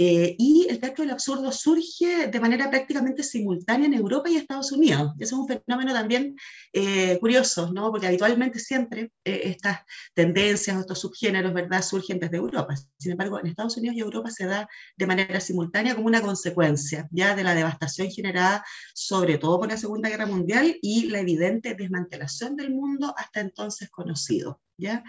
Eh, 0.01 0.37
y 0.39 0.67
el 0.71 0.79
teatro 0.79 1.03
del 1.03 1.11
absurdo 1.13 1.51
surge 1.51 2.29
de 2.29 2.41
manera 2.41 2.71
prácticamente 2.71 3.25
simultánea 3.25 3.89
en 3.89 3.95
Europa 3.95 4.31
y 4.31 4.37
Estados 4.49 4.73
Unidos. 4.73 5.13
Eso 5.19 5.35
es 5.35 5.41
un 5.41 5.47
fenómeno 5.47 5.93
también 5.93 6.35
eh, 6.73 7.19
curioso, 7.21 7.71
¿no? 7.71 7.91
porque 7.91 8.07
habitualmente 8.07 8.59
siempre 8.59 9.13
eh, 9.23 9.43
estas 9.45 9.81
tendencias 10.15 10.75
o 10.75 10.81
estos 10.81 11.01
subgéneros 11.01 11.53
¿verdad? 11.53 11.83
surgen 11.83 12.19
desde 12.19 12.39
Europa. 12.39 12.75
Sin 12.99 13.13
embargo, 13.13 13.39
en 13.39 13.49
Estados 13.49 13.77
Unidos 13.77 13.97
y 13.97 14.01
Europa 14.01 14.31
se 14.31 14.47
da 14.47 14.67
de 14.97 15.07
manera 15.07 15.39
simultánea 15.41 15.95
como 15.95 16.07
una 16.07 16.23
consecuencia 16.23 17.07
ya 17.11 17.37
de 17.37 17.45
la 17.45 17.55
devastación 17.55 18.09
generada 18.11 18.65
sobre 18.95 19.37
todo 19.37 19.59
por 19.59 19.69
la 19.69 19.77
Segunda 19.77 20.09
Guerra 20.09 20.25
Mundial 20.25 20.79
y 20.81 21.11
la 21.11 21.21
evidente 21.21 21.75
desmantelación 21.75 22.57
del 22.57 22.71
mundo 22.71 23.15
hasta 23.19 23.41
entonces 23.41 23.91
conocido. 23.91 24.63
¿ya? 24.79 25.05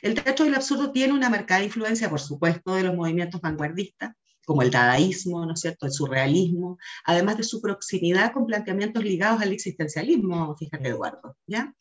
El 0.00 0.14
teatro 0.14 0.46
del 0.46 0.54
absurdo 0.54 0.90
tiene 0.90 1.12
una 1.12 1.28
marcada 1.28 1.62
influencia, 1.62 2.08
por 2.08 2.20
supuesto, 2.20 2.74
de 2.74 2.84
los 2.84 2.94
movimientos 2.94 3.42
vanguardistas, 3.42 4.14
como 4.50 4.62
el 4.62 4.70
dadaísmo, 4.72 5.46
¿no 5.46 5.54
es 5.54 5.60
cierto?, 5.60 5.86
el 5.86 5.92
surrealismo, 5.92 6.76
además 7.04 7.36
de 7.36 7.44
su 7.44 7.62
proximidad 7.62 8.32
con 8.32 8.46
planteamientos 8.46 9.04
ligados 9.04 9.40
al 9.40 9.52
existencialismo, 9.52 10.56
fíjate 10.56 10.88
Eduardo, 10.88 11.36
¿ya? 11.46 11.72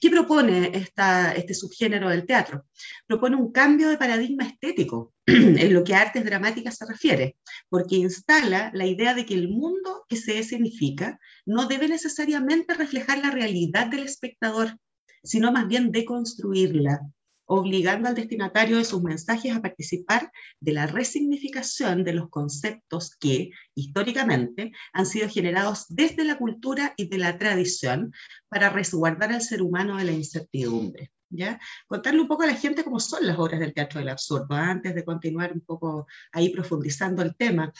¿Qué 0.00 0.08
propone 0.08 0.70
esta, 0.72 1.32
este 1.32 1.52
subgénero 1.52 2.08
del 2.10 2.24
teatro? 2.24 2.64
Propone 3.08 3.34
un 3.34 3.50
cambio 3.50 3.88
de 3.88 3.98
paradigma 3.98 4.46
estético 4.46 5.12
en 5.26 5.74
lo 5.74 5.82
que 5.82 5.96
a 5.96 6.02
artes 6.02 6.24
dramáticas 6.24 6.76
se 6.76 6.86
refiere, 6.86 7.38
porque 7.68 7.96
instala 7.96 8.70
la 8.72 8.86
idea 8.86 9.14
de 9.14 9.26
que 9.26 9.34
el 9.34 9.48
mundo 9.48 10.04
que 10.08 10.14
se 10.14 10.44
significa 10.44 11.18
no 11.44 11.66
debe 11.66 11.88
necesariamente 11.88 12.74
reflejar 12.74 13.18
la 13.18 13.32
realidad 13.32 13.88
del 13.88 14.04
espectador, 14.04 14.78
sino 15.24 15.50
más 15.50 15.66
bien 15.66 15.90
deconstruirla, 15.90 17.00
obligando 17.46 18.08
al 18.08 18.14
destinatario 18.14 18.78
de 18.78 18.84
sus 18.84 19.02
mensajes 19.02 19.54
a 19.54 19.60
participar 19.60 20.30
de 20.60 20.72
la 20.72 20.86
resignificación 20.86 22.04
de 22.04 22.14
los 22.14 22.28
conceptos 22.30 23.16
que, 23.16 23.50
históricamente, 23.74 24.72
han 24.92 25.06
sido 25.06 25.28
generados 25.28 25.86
desde 25.88 26.24
la 26.24 26.38
cultura 26.38 26.94
y 26.96 27.08
de 27.08 27.18
la 27.18 27.38
tradición 27.38 28.12
para 28.48 28.70
resguardar 28.70 29.32
al 29.32 29.42
ser 29.42 29.62
humano 29.62 29.96
de 29.96 30.04
la 30.04 30.12
incertidumbre. 30.12 31.12
¿Ya? 31.34 31.58
Contarle 31.86 32.20
un 32.20 32.28
poco 32.28 32.42
a 32.42 32.46
la 32.46 32.54
gente 32.54 32.84
cómo 32.84 33.00
son 33.00 33.26
las 33.26 33.38
obras 33.38 33.58
del 33.58 33.72
teatro 33.72 34.00
del 34.00 34.10
absurdo, 34.10 34.54
antes 34.54 34.94
de 34.94 35.02
continuar 35.02 35.50
un 35.54 35.62
poco 35.62 36.06
ahí 36.30 36.50
profundizando 36.50 37.22
el 37.22 37.34
tema. 37.34 37.72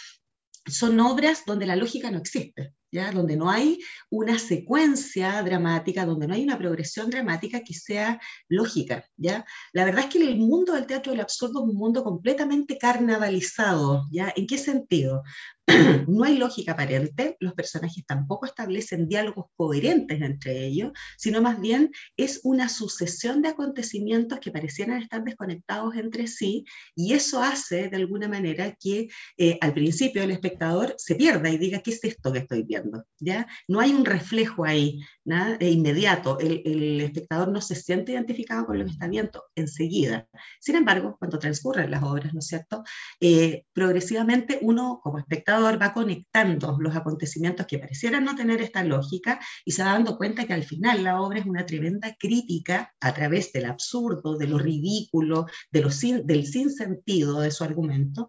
Son 0.67 0.99
obras 1.01 1.43
donde 1.45 1.67
la 1.67 1.77
lógica 1.77 2.11
no 2.11 2.17
existe, 2.17 2.73
donde 2.93 3.37
no 3.37 3.51
hay 3.51 3.79
una 4.11 4.39
secuencia 4.39 5.43
dramática, 5.43 6.05
donde 6.05 6.27
no 6.27 6.35
hay 6.35 6.45
una 6.45 6.59
progresión 6.59 7.09
dramática 7.09 7.61
que 7.61 7.73
sea 7.73 8.21
lógica. 8.49 9.05
La 9.17 9.85
verdad 9.85 10.05
es 10.05 10.07
que 10.07 10.23
el 10.23 10.37
mundo 10.37 10.75
del 10.75 10.87
teatro 10.87 11.13
del 11.13 11.23
absurdo 11.23 11.63
es 11.63 11.71
un 11.71 11.77
mundo 11.77 12.05
completamente 12.05 12.77
carnavalizado. 12.77 14.09
¿En 14.37 14.47
qué 14.47 14.59
sentido? 14.59 15.23
no 16.09 16.25
hay 16.25 16.37
lógica 16.39 16.73
aparente, 16.73 17.37
los 17.39 17.55
personajes 17.55 18.05
tampoco 18.05 18.47
establecen 18.47 19.09
diálogos 19.09 19.47
coherentes 19.55 20.21
entre 20.21 20.67
ellos, 20.67 20.93
sino 21.17 21.41
más 21.41 21.61
bien 21.61 21.91
es 22.17 22.41
una 22.43 22.69
sucesión 22.69 23.43
de 23.43 23.51
acontecimientos 23.51 24.41
que 24.41 24.51
parecieran 24.51 25.01
estar 25.01 25.23
desconectados 25.23 25.95
entre 25.95 26.27
sí 26.27 26.65
y 26.97 27.15
eso 27.15 27.43
hace 27.43 27.89
de 27.89 27.97
alguna 27.97 28.29
manera 28.29 28.77
que 28.79 29.09
eh, 29.39 29.59
al 29.61 29.73
principio 29.73 30.23
el 30.23 30.33
espectador 30.33 30.95
se 30.99 31.15
pierda 31.15 31.49
y 31.49 31.59
diga, 31.59 31.81
¿qué 31.81 31.93
es 31.93 32.03
esto 32.03 32.33
que 32.33 32.41
estoy 32.41 32.65
viendo? 32.65 32.82
¿Ya? 33.19 33.47
No 33.69 33.81
hay 33.81 33.93
un 33.93 34.05
reflejo 34.05 34.65
ahí, 34.65 35.01
¿no? 35.25 35.57
Inmediato, 35.61 36.39
el, 36.39 36.63
el, 36.65 37.01
espectador 37.01 37.51
no 37.51 37.61
se 37.61 37.75
siente 37.75 38.13
identificado 38.13 38.67
con 38.67 38.79
lo 38.79 38.85
que 38.85 38.91
está 38.91 39.09
viendo 39.09 39.45
enseguida. 39.55 40.27
Sin 40.61 40.77
embargo, 40.77 41.17
cuando 41.19 41.39
transcurren 41.39 41.91
las 41.91 42.03
obras, 42.03 42.33
¿no 42.35 42.41
es 42.41 42.47
cierto? 42.47 42.85
Eh, 43.21 43.65
progresivamente 43.73 44.59
uno 44.63 45.01
como 45.03 45.19
espectador 45.19 45.81
va 45.81 45.93
conectando 45.93 46.77
los 46.81 46.97
acontecimientos 46.97 47.67
que 47.67 47.79
parecieran 47.79 48.25
no 48.25 48.35
tener 48.37 48.61
esta 48.61 48.85
lógica 48.85 49.41
y 49.65 49.73
se 49.73 49.83
va 49.83 49.93
dando 49.93 50.17
cuenta 50.17 50.47
que 50.47 50.55
al 50.55 50.65
final 50.65 51.05
la 51.05 51.21
obra 51.21 51.39
es 51.39 51.47
una 51.47 51.67
tremenda 51.67 52.15
crítica 52.19 52.93
a 53.01 53.15
través 53.15 53.53
del 53.53 53.67
absurdo, 53.67 54.37
de 54.37 54.47
lo 54.47 54.59
ridículo, 54.59 55.47
de 55.71 55.81
lo 55.81 55.91
sin, 55.91 56.27
del 56.27 56.47
sinsentido 56.47 57.41
de 57.41 57.51
su 57.51 57.65
argumento, 57.65 58.29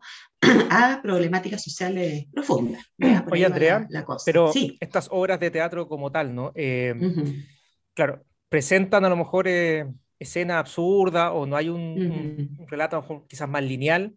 a 0.69 0.99
problemáticas 1.01 1.63
sociales 1.63 2.25
profundas. 2.31 2.83
Oye, 3.31 3.45
Andrea, 3.45 3.87
pero 4.25 4.51
estas 4.79 5.07
obras 5.11 5.39
de 5.39 5.51
teatro 5.51 5.87
como 5.87 6.11
tal, 6.11 6.33
¿no? 6.33 6.51
Eh, 6.55 6.95
claro, 7.93 8.23
presentan 8.49 9.05
a 9.05 9.09
lo 9.09 9.15
mejor 9.15 9.47
eh, 9.47 9.85
escena 10.19 10.59
absurda 10.59 11.31
o 11.31 11.45
no 11.45 11.55
hay 11.55 11.69
un, 11.69 12.57
relato 12.67 13.25
quizás 13.27 13.49
más 13.49 13.63
lineal, 13.63 14.15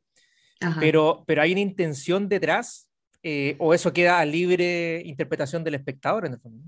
pero, 0.80 1.25
pero 1.26 1.42
hay 1.42 1.52
una 1.52 1.61
intención 1.61 2.28
detrás 2.28 2.90
eh, 3.23 3.56
o 3.59 3.75
eso 3.75 3.92
queda 3.92 4.21
a 4.21 4.25
libre 4.25 5.02
interpretación 5.04 5.64
del 5.64 5.75
espectador 5.75 6.26
en 6.26 6.35
el 6.35 6.40
fondo. 6.40 6.62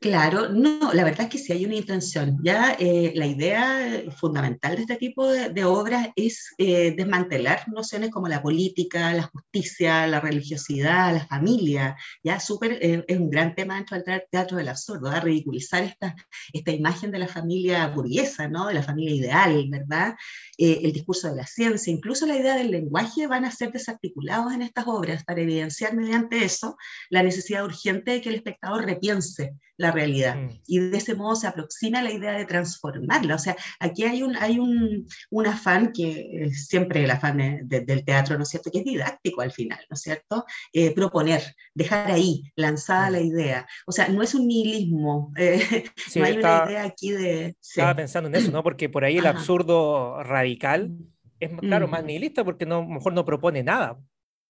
Claro, 0.00 0.48
no, 0.48 0.92
la 0.92 1.04
verdad 1.04 1.22
es 1.22 1.28
que 1.28 1.38
sí 1.38 1.52
hay 1.52 1.64
una 1.64 1.76
intención. 1.76 2.38
Ya 2.42 2.76
eh, 2.78 3.12
la 3.14 3.26
idea 3.26 4.02
fundamental 4.16 4.76
de 4.76 4.82
este 4.82 4.96
tipo 4.96 5.26
de, 5.26 5.64
obras 5.64 6.08
es 6.16 6.52
eh, 6.58 6.94
desmantelar 6.96 7.68
nociones 7.68 8.10
como 8.10 8.28
la 8.28 8.42
política, 8.42 9.12
la 9.12 9.24
justicia, 9.24 10.06
la 10.06 10.20
religiosidad, 10.20 11.12
la 11.14 11.26
familia. 11.26 11.96
Ya 12.22 12.40
súper 12.40 12.78
eh, 12.80 13.04
es 13.06 13.18
un 13.18 13.30
gran 13.30 13.54
tema 13.54 13.76
dentro 13.76 13.96
del 13.98 14.22
teatro 14.30 14.56
del 14.56 14.68
absurdo, 14.68 15.10
¿verdad? 15.10 15.24
ridiculizar 15.24 15.82
esta, 15.82 16.14
esta 16.52 16.70
imagen 16.70 17.10
de 17.10 17.18
la 17.18 17.28
familia 17.28 17.86
burguesa, 17.88 18.48
¿no? 18.48 18.66
de 18.68 18.74
la 18.74 18.82
familia 18.82 19.14
ideal, 19.14 19.66
¿verdad? 19.68 20.14
el 20.56 20.92
discurso 20.92 21.28
de 21.28 21.36
la 21.36 21.46
ciencia, 21.46 21.92
incluso 21.92 22.26
la 22.26 22.36
idea 22.36 22.56
del 22.56 22.70
lenguaje 22.70 23.26
van 23.26 23.44
a 23.44 23.50
ser 23.50 23.72
desarticulados 23.72 24.52
en 24.52 24.62
estas 24.62 24.86
obras 24.86 25.24
para 25.24 25.40
evidenciar 25.40 25.96
mediante 25.96 26.44
eso 26.44 26.76
la 27.10 27.22
necesidad 27.22 27.64
urgente 27.64 28.12
de 28.12 28.20
que 28.20 28.28
el 28.28 28.36
espectador 28.36 28.84
repiense 28.84 29.54
la 29.76 29.90
realidad. 29.90 30.36
Mm. 30.36 30.48
Y 30.66 30.78
de 30.78 30.96
ese 30.96 31.14
modo 31.14 31.36
se 31.36 31.46
aproxima 31.46 32.02
la 32.02 32.12
idea 32.12 32.32
de 32.32 32.44
transformarla. 32.44 33.34
O 33.34 33.38
sea, 33.38 33.56
aquí 33.80 34.04
hay 34.04 34.22
un, 34.22 34.36
hay 34.36 34.58
un, 34.58 35.06
un 35.30 35.46
afán 35.46 35.92
que 35.92 36.28
es 36.44 36.66
siempre 36.66 37.04
el 37.04 37.10
afán 37.10 37.38
del 37.64 38.04
teatro, 38.04 38.36
¿no 38.36 38.44
es 38.44 38.50
cierto?, 38.50 38.70
que 38.70 38.78
es 38.78 38.84
didáctico 38.84 39.40
al 39.40 39.52
final, 39.52 39.80
¿no 39.90 39.94
es 39.94 40.00
cierto? 40.00 40.44
Eh, 40.72 40.94
proponer, 40.94 41.42
dejar 41.74 42.10
ahí 42.10 42.44
lanzada 42.56 43.10
la 43.10 43.20
mm. 43.20 43.26
idea. 43.26 43.66
O 43.86 43.92
sea, 43.92 44.08
no 44.08 44.22
es 44.22 44.34
un 44.34 44.46
nihilismo, 44.46 45.32
eh, 45.38 45.84
no 46.16 46.24
hay 46.24 46.38
una 46.38 46.64
idea 46.66 46.84
aquí 46.84 47.10
de... 47.10 47.56
Estaba 47.60 47.96
pensando 47.96 48.28
en 48.28 48.36
eso, 48.36 48.50
¿no? 48.50 48.62
Porque 48.62 48.88
por 48.88 49.04
ahí 49.04 49.18
el 49.18 49.26
absurdo 49.26 50.22
radical 50.22 50.92
es, 51.40 51.50
claro, 51.58 51.88
más 51.88 52.04
nihilista 52.04 52.44
porque 52.44 52.66
no, 52.66 52.84
mejor 52.86 53.12
no 53.12 53.24
propone 53.24 53.62
nada. 53.62 53.98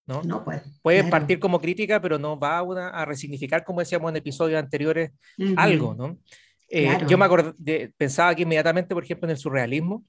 ¿No? 0.06 0.22
no 0.22 0.44
puede. 0.44 0.62
Puede 0.82 1.04
partir 1.04 1.38
como 1.38 1.60
crítica, 1.60 2.00
pero 2.00 2.18
no 2.18 2.38
va 2.38 2.58
a, 2.58 2.88
a 2.90 3.04
resignificar, 3.04 3.64
como 3.64 3.80
decíamos 3.80 4.10
en 4.10 4.16
episodios 4.16 4.58
anteriores, 4.58 5.12
algo, 5.56 5.94
¿no? 5.94 6.18
Eh, 6.68 6.98
yo 7.06 7.18
me 7.18 7.24
acordé, 7.24 7.92
pensaba 7.96 8.30
aquí 8.30 8.42
inmediatamente, 8.42 8.94
por 8.94 9.04
ejemplo, 9.04 9.26
en 9.26 9.32
el 9.32 9.38
surrealismo, 9.38 10.04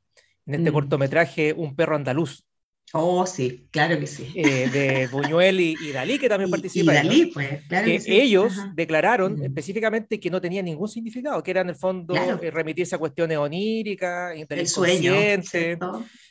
en 0.46 0.56
este 0.56 0.72
cortometraje 0.72 1.54
Un 1.54 1.76
perro 1.76 1.96
andaluz, 1.96 2.45
Oh, 2.94 3.26
sí, 3.26 3.68
claro 3.72 4.00
que 4.00 4.08
sí. 4.08 4.32
Eh, 4.36 4.70
de 4.70 5.08
Buñuel 5.12 5.60
y, 5.60 5.92
Dalí, 5.92 6.18
que 6.20 6.30
también 6.30 6.50
participan. 6.50 6.96
Y 6.96 6.98
Dalí, 6.98 7.26
pues, 7.28 7.64
claro 7.68 7.86
que, 7.86 8.02
ellos 8.08 8.54
declararon 8.74 9.44
específicamente 9.44 10.20
que 10.20 10.30
no 10.30 10.40
tenía 10.40 10.62
ningún 10.62 10.88
significado, 10.88 11.42
que 11.44 11.52
era 11.52 11.62
en 11.62 11.70
el 11.70 11.76
fondo 11.76 12.16
eh, 12.16 12.52
remitirse 12.52 12.96
a 12.96 12.98
cuestiones 12.98 13.38
oníricas, 13.38 14.34
el 14.50 14.68
sueño. 14.68 15.14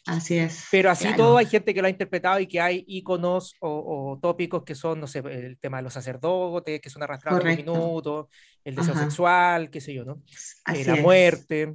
Así 0.06 0.38
es. 0.38 0.66
Pero 0.70 0.90
así 0.90 1.08
todo 1.16 1.38
hay 1.38 1.46
gente 1.46 1.74
que 1.74 1.80
lo 1.80 1.86
ha 1.86 1.90
interpretado 1.90 2.38
y 2.38 2.46
que 2.46 2.60
hay 2.60 2.84
íconos 2.86 3.56
o, 3.60 4.18
tópicos 4.22 4.62
que 4.62 4.74
son, 4.74 5.00
no 5.00 5.06
sé, 5.06 5.18
el 5.18 5.58
tema 5.58 5.78
de 5.78 5.82
los 5.82 5.92
sacerdotes, 5.92 6.80
que 6.80 6.90
son 6.90 7.02
arrastrados 7.02 7.44
en 7.44 7.56
minutos, 7.56 8.26
el 8.64 8.74
deseo 8.74 8.94
sexual, 8.94 9.70
qué 9.70 9.80
sé 9.80 9.92
yo, 9.92 10.04
¿no? 10.04 10.22
Eh, 10.72 10.84
la 10.84 10.96
muerte. 10.96 11.74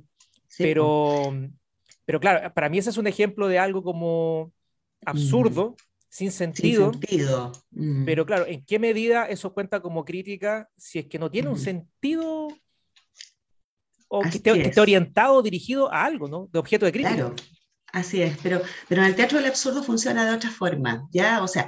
pero, 0.58 1.36
pero 2.06 2.20
claro, 2.20 2.54
para 2.54 2.70
mí 2.70 2.78
ese 2.78 2.92
es 2.92 2.98
un 2.98 3.08
ejemplo 3.08 3.48
de 3.48 3.60
algo 3.60 3.84
como 3.84 4.52
absurdo, 5.06 5.76
sin 6.10 6.32
sentido. 6.32 6.92
Mm. 7.72 8.06
Pero 8.06 8.26
claro, 8.26 8.46
¿en 8.48 8.66
qué 8.66 8.80
medida 8.80 9.28
eso 9.28 9.54
cuenta 9.54 9.82
como 9.82 10.06
crítica 10.06 10.70
si 10.78 11.00
es 11.00 11.08
que 11.08 11.20
no 11.20 11.30
tiene 11.30 11.50
un 11.50 11.60
sentido 11.60 12.48
o 14.10 14.22
que 14.22 14.38
esté, 14.38 14.82
orientado, 14.82 15.42
dirigido 15.42 15.92
a 15.94 16.04
algo, 16.04 16.28
¿no? 16.28 16.50
De 16.52 16.60
objeto 16.60 16.86
de 16.86 16.92
crítica. 16.92 17.16
Claro, 17.16 17.36
así 17.94 18.22
es, 18.22 18.38
pero, 18.42 18.62
pero 18.88 19.02
en 19.02 19.08
el 19.08 19.16
teatro 19.16 19.38
del 19.38 19.48
absurdo 19.48 19.84
funciona 19.84 20.26
de 20.28 20.36
otra 20.36 20.50
forma, 20.50 21.08
¿ya? 21.12 21.44
O 21.44 21.48
sea, 21.48 21.68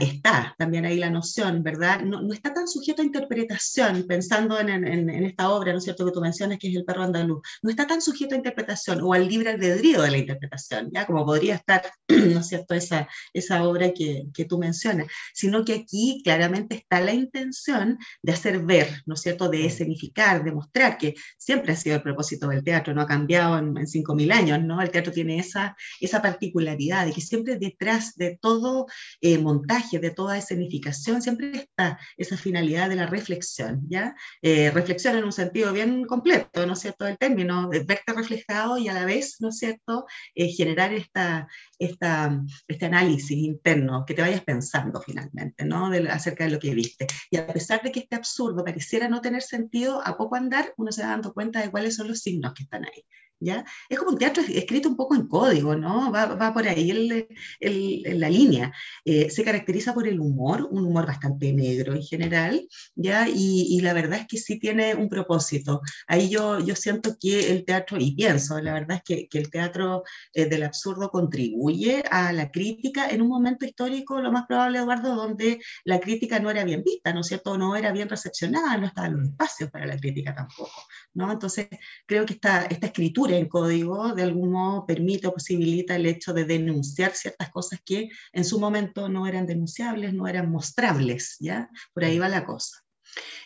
está, 0.00 0.54
también 0.58 0.84
ahí 0.84 0.98
la 0.98 1.10
noción, 1.10 1.62
¿verdad? 1.62 2.00
No, 2.00 2.20
no, 2.20 2.34
está 2.34 2.52
tan 2.52 2.68
sujeto 2.68 3.02
a 3.02 3.04
interpretación, 3.04 4.04
pensando 4.06 4.58
en, 4.58 4.68
en, 4.68 5.08
en, 5.08 5.24
esta 5.24 5.50
obra, 5.50 5.72
¿no 5.72 5.78
es 5.78 5.84
cierto?, 5.84 6.04
que 6.04 6.12
tú 6.12 6.20
mencionas, 6.20 6.58
que 6.58 6.68
es 6.68 6.76
El 6.76 6.84
perro 6.84 7.02
andaluz, 7.02 7.40
no 7.62 7.70
está 7.70 7.86
tan 7.86 8.02
sujeto 8.02 8.34
a 8.34 8.38
interpretación 8.38 9.00
o 9.02 9.14
al 9.14 9.26
libre 9.26 9.50
albedrío 9.50 10.02
de 10.02 10.10
la 10.10 10.18
interpretación, 10.18 10.90
¿ya? 10.92 11.06
Como 11.06 11.24
podría 11.24 11.54
estar, 11.54 11.82
¿no 12.08 12.40
es 12.40 12.46
cierto?, 12.46 12.74
esa, 12.74 13.08
esa 13.32 13.64
obra 13.64 13.92
que, 13.92 14.26
que 14.34 14.44
tú 14.44 14.58
mencionas, 14.58 15.06
sino 15.32 15.64
que 15.64 15.74
aquí 15.74 16.20
claramente 16.22 16.74
está 16.76 17.00
la 17.00 17.14
intención 17.14 17.98
de 18.22 18.32
hacer 18.32 18.60
ver, 18.60 19.02
¿no 19.06 19.14
es 19.14 19.22
cierto?, 19.22 19.48
de 19.48 19.66
escenificar, 19.66 20.44
de 20.44 20.52
mostrar, 20.52 20.98
que 20.98 21.14
siempre 21.38 21.72
ha 21.72 21.76
sido 21.76 21.96
el 21.96 22.02
propósito 22.02 22.48
del 22.48 22.62
teatro, 22.62 22.94
no 22.94 23.02
ha 23.02 23.06
cambiado 23.06 23.58
en, 23.58 23.76
en 23.78 23.86
5.000 23.86 24.32
años, 24.32 24.62
¿no? 24.62 24.80
El 24.82 24.90
teatro 24.90 25.12
tiene 25.12 25.38
esa, 25.38 25.74
esa 26.00 26.20
particularidad 26.20 27.06
de 27.06 27.12
que 27.12 27.20
siempre 27.20 27.56
detrás 27.56 28.14
de 28.16 28.38
todo 28.40 28.86
eh, 29.20 29.38
de 29.70 30.10
toda 30.10 30.36
escenificación, 30.36 31.22
siempre 31.22 31.52
está 31.52 31.98
esa 32.16 32.36
finalidad 32.36 32.88
de 32.88 32.96
la 32.96 33.06
reflexión, 33.06 33.82
¿ya? 33.88 34.16
Eh, 34.42 34.70
reflexión 34.72 35.16
en 35.16 35.24
un 35.24 35.32
sentido 35.32 35.72
bien 35.72 36.04
completo, 36.06 36.66
¿no 36.66 36.72
es 36.72 36.80
cierto?, 36.80 37.04
del 37.04 37.16
término, 37.16 37.68
de 37.68 37.80
verte 37.80 38.12
reflejado 38.12 38.78
y 38.78 38.88
a 38.88 38.94
la 38.94 39.04
vez, 39.04 39.36
¿no 39.38 39.50
es 39.50 39.58
cierto?, 39.58 40.06
eh, 40.34 40.48
generar 40.48 40.92
esta, 40.92 41.46
esta, 41.78 42.42
este 42.66 42.86
análisis 42.86 43.38
interno, 43.38 44.04
que 44.04 44.14
te 44.14 44.22
vayas 44.22 44.42
pensando 44.42 45.00
finalmente, 45.00 45.64
¿no?, 45.64 45.86
acerca 46.10 46.44
de 46.44 46.50
lo 46.50 46.58
que 46.58 46.74
viste. 46.74 47.06
Y 47.30 47.36
a 47.36 47.46
pesar 47.46 47.80
de 47.82 47.92
que 47.92 48.00
este 48.00 48.16
absurdo 48.16 48.64
pareciera 48.64 49.08
no 49.08 49.20
tener 49.20 49.42
sentido, 49.42 50.02
a 50.04 50.16
poco 50.16 50.34
andar 50.34 50.74
uno 50.76 50.90
se 50.90 51.02
va 51.02 51.10
dando 51.10 51.32
cuenta 51.32 51.60
de 51.60 51.70
cuáles 51.70 51.94
son 51.94 52.08
los 52.08 52.18
signos 52.18 52.54
que 52.54 52.64
están 52.64 52.84
ahí. 52.84 53.04
¿Ya? 53.42 53.64
Es 53.88 53.98
como 53.98 54.10
un 54.10 54.18
teatro 54.18 54.42
escrito 54.46 54.90
un 54.90 54.96
poco 54.96 55.14
en 55.14 55.26
código, 55.26 55.74
¿no? 55.74 56.12
Va, 56.12 56.26
va 56.26 56.52
por 56.52 56.68
ahí 56.68 56.90
el, 56.90 57.26
el, 57.58 58.20
la 58.20 58.28
línea. 58.28 58.70
Eh, 59.04 59.30
se 59.30 59.42
caracteriza 59.42 59.94
por 59.94 60.06
el 60.06 60.20
humor, 60.20 60.68
un 60.70 60.84
humor 60.84 61.06
bastante 61.06 61.50
negro 61.52 61.94
en 61.94 62.02
general, 62.02 62.68
¿ya? 62.94 63.28
Y, 63.28 63.66
y, 63.70 63.80
la 63.80 63.94
verdad 63.94 64.20
es 64.20 64.26
que 64.26 64.36
sí 64.36 64.58
tiene 64.58 64.94
un 64.94 65.08
propósito. 65.08 65.80
Ahí 66.06 66.28
yo, 66.28 66.60
yo 66.60 66.76
siento 66.76 67.16
que 67.18 67.50
el 67.50 67.64
teatro, 67.64 67.96
y 67.98 68.14
pienso, 68.14 68.60
la 68.60 68.74
verdad 68.74 68.98
es 68.98 69.02
que, 69.04 69.28
que 69.28 69.38
el 69.38 69.50
teatro 69.50 70.04
eh, 70.34 70.44
del 70.44 70.64
absurdo 70.64 71.10
contribuye 71.10 72.04
a 72.10 72.32
la 72.34 72.50
crítica 72.50 73.08
en 73.08 73.22
un 73.22 73.28
momento 73.28 73.64
histórico, 73.64 74.20
lo 74.20 74.30
más 74.30 74.44
probable, 74.46 74.78
Eduardo, 74.78 75.14
donde 75.14 75.60
la 75.84 75.98
crítica 75.98 76.38
no 76.40 76.50
era 76.50 76.64
bien 76.64 76.82
vista, 76.84 77.12
¿no 77.14 77.20
es 77.20 77.28
cierto? 77.28 77.56
No 77.56 77.74
era 77.74 77.90
bien 77.92 78.08
recepcionada, 78.08 78.76
no 78.76 78.86
estaban 78.86 79.16
los 79.16 79.28
espacios 79.30 79.70
para 79.70 79.86
la 79.86 79.96
crítica 79.96 80.34
tampoco, 80.34 80.82
¿no? 81.14 81.32
Entonces, 81.32 81.68
creo 82.06 82.26
que 82.26 82.34
esta, 82.34 82.64
esta 82.66 82.86
escritura 82.88 83.29
en 83.34 83.48
código 83.48 84.14
de 84.14 84.22
algún 84.22 84.52
modo 84.52 84.86
permite 84.86 85.26
o 85.26 85.32
posibilita 85.32 85.96
el 85.96 86.06
hecho 86.06 86.32
de 86.32 86.44
denunciar 86.44 87.12
ciertas 87.12 87.50
cosas 87.50 87.80
que 87.84 88.08
en 88.32 88.44
su 88.44 88.60
momento 88.60 89.08
no 89.08 89.26
eran 89.26 89.46
denunciables, 89.46 90.12
no 90.12 90.26
eran 90.26 90.50
mostrables, 90.50 91.36
¿ya? 91.40 91.68
Por 91.92 92.04
ahí 92.04 92.18
va 92.18 92.28
la 92.28 92.44
cosa. 92.44 92.84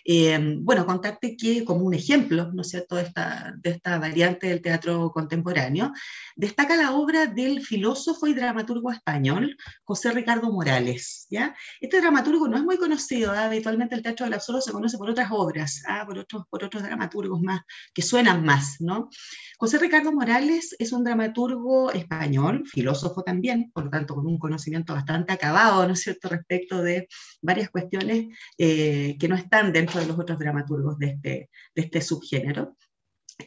Eh, 0.04 0.56
bueno, 0.58 0.84
contarte 0.84 1.34
que 1.36 1.64
como 1.64 1.86
un 1.86 1.94
ejemplo, 1.94 2.52
¿no 2.52 2.60
es 2.60 2.68
cierto?, 2.68 2.96
de 2.96 3.02
esta, 3.02 3.54
de 3.56 3.70
esta 3.70 3.98
variante 3.98 4.48
del 4.48 4.60
teatro 4.60 5.10
contemporáneo, 5.10 5.92
destaca 6.36 6.76
la 6.76 6.92
obra 6.92 7.26
del 7.26 7.62
filósofo 7.62 8.26
y 8.26 8.34
dramaturgo 8.34 8.92
español 8.92 9.56
José 9.82 10.12
Ricardo 10.12 10.52
Morales, 10.52 11.26
¿ya? 11.30 11.54
Este 11.80 12.00
dramaturgo 12.00 12.48
no 12.48 12.58
es 12.58 12.62
muy 12.62 12.76
conocido, 12.76 13.32
¿ah? 13.32 13.46
habitualmente 13.46 13.94
el 13.94 14.02
teatro 14.02 14.26
del 14.26 14.34
absurdo 14.34 14.60
se 14.60 14.72
conoce 14.72 14.98
por 14.98 15.08
otras 15.08 15.28
obras, 15.30 15.82
¿ah? 15.88 16.04
por, 16.06 16.18
otros, 16.18 16.44
por 16.50 16.64
otros 16.64 16.82
dramaturgos 16.82 17.40
más, 17.40 17.62
que 17.94 18.02
suenan 18.02 18.44
más, 18.44 18.76
¿no? 18.80 19.08
José 19.56 19.78
Ricardo 19.78 20.12
Morales 20.12 20.76
es 20.78 20.92
un 20.92 21.04
dramaturgo 21.04 21.92
español, 21.92 22.64
filósofo 22.66 23.22
también, 23.22 23.70
por 23.72 23.84
lo 23.84 23.90
tanto 23.90 24.14
con 24.14 24.26
un 24.26 24.38
conocimiento 24.38 24.92
bastante 24.92 25.32
acabado, 25.32 25.86
¿no 25.86 25.94
es 25.94 26.02
cierto?, 26.02 26.28
respecto 26.28 26.82
de 26.82 27.08
varias 27.40 27.70
cuestiones 27.70 28.26
eh, 28.58 29.16
que 29.18 29.28
no 29.28 29.36
están 29.36 29.53
dentro 29.62 30.00
de 30.00 30.06
los 30.06 30.18
otros 30.18 30.38
dramaturgos 30.38 30.98
de 30.98 31.06
este, 31.06 31.50
este 31.74 32.00
subgénero. 32.00 32.76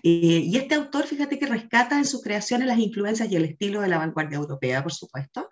y 0.02 0.56
este 0.58 0.76
autor, 0.76 1.06
fíjate 1.06 1.40
que 1.40 1.46
rescata 1.46 1.98
en 1.98 2.06
sus 2.06 2.22
creaciones 2.22 2.68
las 2.68 2.80
influencias 2.80 3.32
y 3.32 3.36
el 3.36 3.46
estilo 3.46 3.82
de 3.82 3.88
la 3.88 3.98
vanguardia 3.98 4.38
europea, 4.38 4.84
por 4.84 4.94
supuesto, 4.94 5.50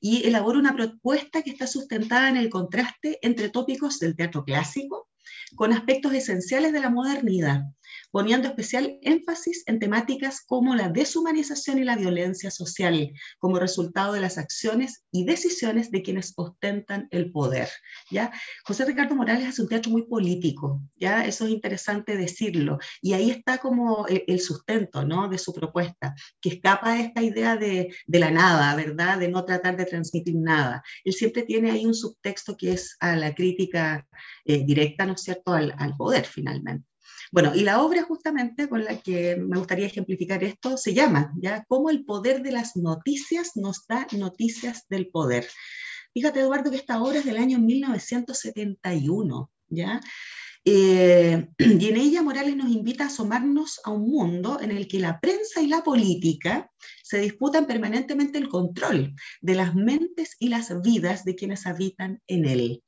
y 0.00 0.26
elabora 0.26 0.58
una 0.58 0.74
propuesta 0.74 1.42
que 1.42 1.50
está 1.50 1.66
sustentada 1.66 2.28
en 2.28 2.36
el 2.36 2.48
contraste 2.48 3.18
entre 3.22 3.48
tópicos 3.48 3.98
del 3.98 4.16
teatro 4.16 4.44
clásico 4.44 5.08
con 5.54 5.72
aspectos 5.72 6.12
esenciales 6.12 6.72
de 6.72 6.80
la 6.80 6.90
modernidad 6.90 7.62
poniendo 8.10 8.48
especial 8.48 8.98
énfasis 9.02 9.62
en 9.66 9.78
temáticas 9.78 10.42
como 10.46 10.74
la 10.74 10.88
deshumanización 10.88 11.78
y 11.78 11.84
la 11.84 11.96
violencia 11.96 12.50
social, 12.50 13.12
como 13.38 13.58
resultado 13.58 14.12
de 14.12 14.20
las 14.20 14.38
acciones 14.38 15.04
y 15.10 15.24
decisiones 15.24 15.90
de 15.90 16.02
quienes 16.02 16.32
ostentan 16.36 17.08
el 17.10 17.30
poder. 17.32 17.68
¿ya? 18.10 18.32
José 18.64 18.84
Ricardo 18.84 19.14
Morales 19.14 19.48
hace 19.48 19.62
un 19.62 19.68
teatro 19.68 19.90
muy 19.90 20.06
político, 20.06 20.82
¿ya? 20.96 21.24
eso 21.24 21.44
es 21.44 21.50
interesante 21.50 22.16
decirlo, 22.16 22.78
y 23.00 23.12
ahí 23.12 23.30
está 23.30 23.58
como 23.58 24.06
el, 24.06 24.40
sustento 24.40 25.04
¿no? 25.04 25.28
de 25.28 25.38
su 25.38 25.52
propuesta, 25.52 26.14
que 26.40 26.50
escapa 26.50 26.94
de 26.94 27.00
esta 27.02 27.22
idea 27.22 27.56
de, 27.56 27.94
la 28.06 28.30
nada, 28.30 28.74
¿verdad? 28.74 29.18
de 29.18 29.28
no 29.28 29.44
tratar 29.44 29.76
de 29.76 29.84
transmitir 29.84 30.36
nada. 30.36 30.82
Él 31.04 31.12
siempre 31.12 31.42
tiene 31.42 31.70
ahí 31.70 31.84
un 31.84 31.94
subtexto 31.94 32.56
que 32.56 32.72
es 32.72 32.96
a 33.00 33.16
la 33.16 33.34
crítica 33.34 34.06
eh, 34.44 34.64
directa, 34.64 35.06
¿no 35.06 35.14
es 35.14 35.22
cierto?, 35.22 35.52
al 35.52 35.96
poder 35.96 36.24
finalmente. 36.24 36.86
Bueno, 37.32 37.54
y 37.54 37.60
la 37.60 37.82
obra 37.82 38.02
justamente 38.02 38.68
con 38.68 38.84
la 38.84 38.98
que 38.98 39.36
me 39.36 39.58
gustaría 39.58 39.86
ejemplificar 39.86 40.44
esto 40.44 40.76
se 40.76 40.94
llama, 40.94 41.32
¿ya? 41.36 41.64
Cómo 41.68 41.90
el 41.90 42.04
poder 42.04 42.42
de 42.42 42.52
las 42.52 42.76
noticias 42.76 43.52
nos 43.56 43.86
da 43.88 44.06
noticias 44.12 44.86
del 44.88 45.08
poder. 45.08 45.46
Fíjate, 46.14 46.40
Eduardo, 46.40 46.70
que 46.70 46.76
esta 46.76 47.02
obra 47.02 47.18
es 47.18 47.24
del 47.24 47.36
año 47.36 47.58
1971, 47.58 49.50
¿ya? 49.68 50.00
Eh, 50.64 51.48
y 51.58 51.88
en 51.88 51.96
ella 51.96 52.22
Morales 52.22 52.56
nos 52.56 52.70
invita 52.70 53.04
a 53.04 53.06
asomarnos 53.08 53.80
a 53.84 53.90
un 53.90 54.08
mundo 54.10 54.60
en 54.60 54.70
el 54.70 54.88
que 54.88 55.00
la 55.00 55.20
prensa 55.20 55.62
y 55.62 55.66
la 55.66 55.82
política 55.82 56.70
se 57.02 57.20
disputan 57.20 57.66
permanentemente 57.66 58.38
el 58.38 58.48
control 58.48 59.14
de 59.40 59.54
las 59.54 59.74
mentes 59.74 60.36
y 60.38 60.48
las 60.48 60.80
vidas 60.82 61.24
de 61.24 61.36
quienes 61.36 61.66
habitan 61.66 62.20
en 62.26 62.46
él 62.46 62.82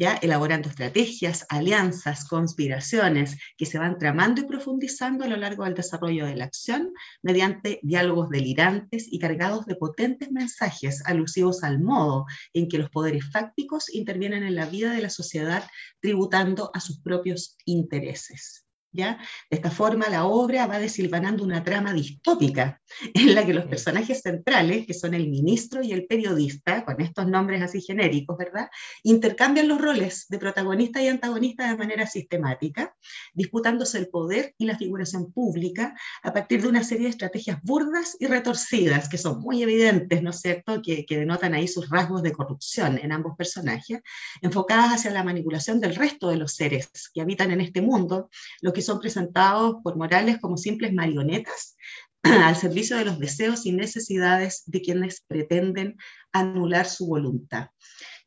ya 0.00 0.14
elaborando 0.14 0.70
estrategias, 0.70 1.44
alianzas, 1.50 2.24
conspiraciones 2.24 3.36
que 3.58 3.66
se 3.66 3.78
van 3.78 3.98
tramando 3.98 4.40
y 4.40 4.44
profundizando 4.44 5.24
a 5.24 5.28
lo 5.28 5.36
largo 5.36 5.64
del 5.64 5.74
desarrollo 5.74 6.24
de 6.24 6.36
la 6.36 6.46
acción 6.46 6.94
mediante 7.22 7.80
diálogos 7.82 8.30
delirantes 8.30 9.06
y 9.12 9.18
cargados 9.18 9.66
de 9.66 9.76
potentes 9.76 10.32
mensajes 10.32 11.02
alusivos 11.04 11.62
al 11.62 11.80
modo 11.80 12.24
en 12.54 12.68
que 12.68 12.78
los 12.78 12.88
poderes 12.88 13.30
fácticos 13.30 13.92
intervienen 13.92 14.42
en 14.42 14.54
la 14.54 14.64
vida 14.64 14.92
de 14.92 15.02
la 15.02 15.10
sociedad 15.10 15.68
tributando 16.00 16.70
a 16.72 16.80
sus 16.80 16.98
propios 17.00 17.58
intereses. 17.66 18.69
De 18.92 19.16
esta 19.50 19.70
forma, 19.70 20.08
la 20.08 20.24
obra 20.24 20.66
va 20.66 20.80
desilvanando 20.80 21.44
una 21.44 21.62
trama 21.62 21.92
distópica 21.92 22.80
en 23.14 23.34
la 23.34 23.46
que 23.46 23.54
los 23.54 23.66
personajes 23.66 24.20
centrales, 24.20 24.84
que 24.84 24.94
son 24.94 25.14
el 25.14 25.28
ministro 25.28 25.82
y 25.82 25.92
el 25.92 26.06
periodista, 26.06 26.84
con 26.84 27.00
estos 27.00 27.28
nombres 27.28 27.62
así 27.62 27.80
genéricos, 27.80 28.36
¿verdad?, 28.36 28.68
intercambian 29.04 29.68
los 29.68 29.80
roles 29.80 30.26
de 30.28 30.38
protagonista 30.38 31.00
y 31.00 31.06
antagonista 31.06 31.68
de 31.68 31.76
manera 31.76 32.06
sistemática, 32.06 32.94
disputándose 33.32 33.98
el 33.98 34.08
poder 34.08 34.54
y 34.58 34.66
la 34.66 34.76
figuración 34.76 35.32
pública 35.32 35.94
a 36.22 36.32
partir 36.32 36.62
de 36.62 36.68
una 36.68 36.82
serie 36.82 37.04
de 37.04 37.10
estrategias 37.10 37.62
burdas 37.62 38.16
y 38.18 38.26
retorcidas, 38.26 39.08
que 39.08 39.18
son 39.18 39.40
muy 39.40 39.62
evidentes, 39.62 40.20
¿no 40.20 40.30
es 40.30 40.40
cierto?, 40.40 40.82
que, 40.82 41.06
que 41.06 41.18
denotan 41.18 41.54
ahí 41.54 41.68
sus 41.68 41.88
rasgos 41.88 42.22
de 42.22 42.32
corrupción 42.32 42.98
en 42.98 43.12
ambos 43.12 43.36
personajes, 43.36 44.00
enfocadas 44.42 44.94
hacia 44.94 45.12
la 45.12 45.22
manipulación 45.22 45.80
del 45.80 45.94
resto 45.94 46.28
de 46.28 46.36
los 46.36 46.54
seres 46.54 46.90
que 47.14 47.20
habitan 47.20 47.52
en 47.52 47.60
este 47.60 47.82
mundo, 47.82 48.30
lo 48.60 48.72
que 48.72 48.79
son 48.82 49.00
presentados 49.00 49.76
por 49.82 49.96
Morales 49.96 50.38
como 50.40 50.56
simples 50.56 50.92
marionetas 50.92 51.76
al 52.22 52.56
servicio 52.56 52.96
de 52.96 53.04
los 53.04 53.18
deseos 53.18 53.66
y 53.66 53.72
necesidades 53.72 54.62
de 54.66 54.82
quienes 54.82 55.22
pretenden 55.26 55.96
anular 56.32 56.86
su 56.86 57.06
voluntad. 57.06 57.68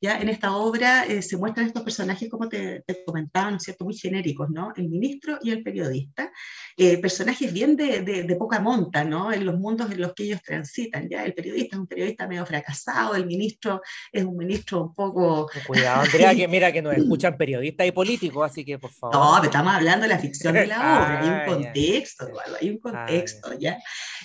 Ya 0.04 0.20
en 0.20 0.28
esta 0.28 0.58
obra 0.58 1.06
eh, 1.06 1.22
se 1.22 1.38
muestran 1.38 1.66
estos 1.66 1.82
personajes, 1.82 2.30
como 2.30 2.50
te, 2.50 2.84
comentaba, 3.06 3.50
¿no 3.52 3.56
es 3.56 3.64
cierto?, 3.64 3.86
muy 3.86 3.96
genéricos, 3.96 4.50
¿no? 4.50 4.74
El 4.76 4.90
ministro 4.90 5.40
y 5.42 5.50
el 5.52 5.64
periodista, 5.64 6.30
eh, 6.76 6.98
personajes 6.98 7.54
bien 7.54 7.78
de, 7.78 8.02
de, 8.02 8.36
poca 8.36 8.60
monta, 8.60 9.06
¿no? 9.06 9.32
En 9.32 9.46
los 9.46 9.58
mundos 9.58 9.90
en 9.90 10.02
los 10.02 10.14
que 10.14 10.24
ellos 10.24 10.42
transitan, 10.44 11.08
¿ya? 11.08 11.24
El 11.24 11.34
periodista 11.34 11.78
es 11.78 11.80
un 11.80 11.88
periodista 11.88 12.28
medio 12.28 12.46
fracasado, 12.46 13.16
el 13.16 13.26
ministro 13.26 13.82
es 14.12 14.26
un 14.26 14.36
ministro 14.36 14.84
un 14.84 14.94
poco... 14.94 15.50
Cuidado, 15.68 16.02
Andrea, 16.02 16.36
que 16.36 16.50
mira 16.50 16.74
que 16.74 16.82
nos 16.82 16.94
escuchan 16.98 17.38
periodistas 17.38 17.88
y 17.88 17.92
políticos, 17.94 18.52
así 18.52 18.66
que 18.66 18.78
por 18.78 18.92
favor. 18.92 19.16
No, 19.16 19.42
estamos 19.42 19.74
hablando 19.74 20.04
de 20.04 20.10
la 20.10 20.20
ficción 20.20 20.54
de 20.54 20.68
la 20.68 20.76
obra, 20.80 21.22
hay 21.22 21.28
un 21.30 21.34
ah, 21.34 21.46
contexto, 21.46 22.28
hay 22.60 22.70
un 22.72 22.80
ah, 22.84 22.92
contexto, 22.92 23.58
¿ya? 23.58 23.78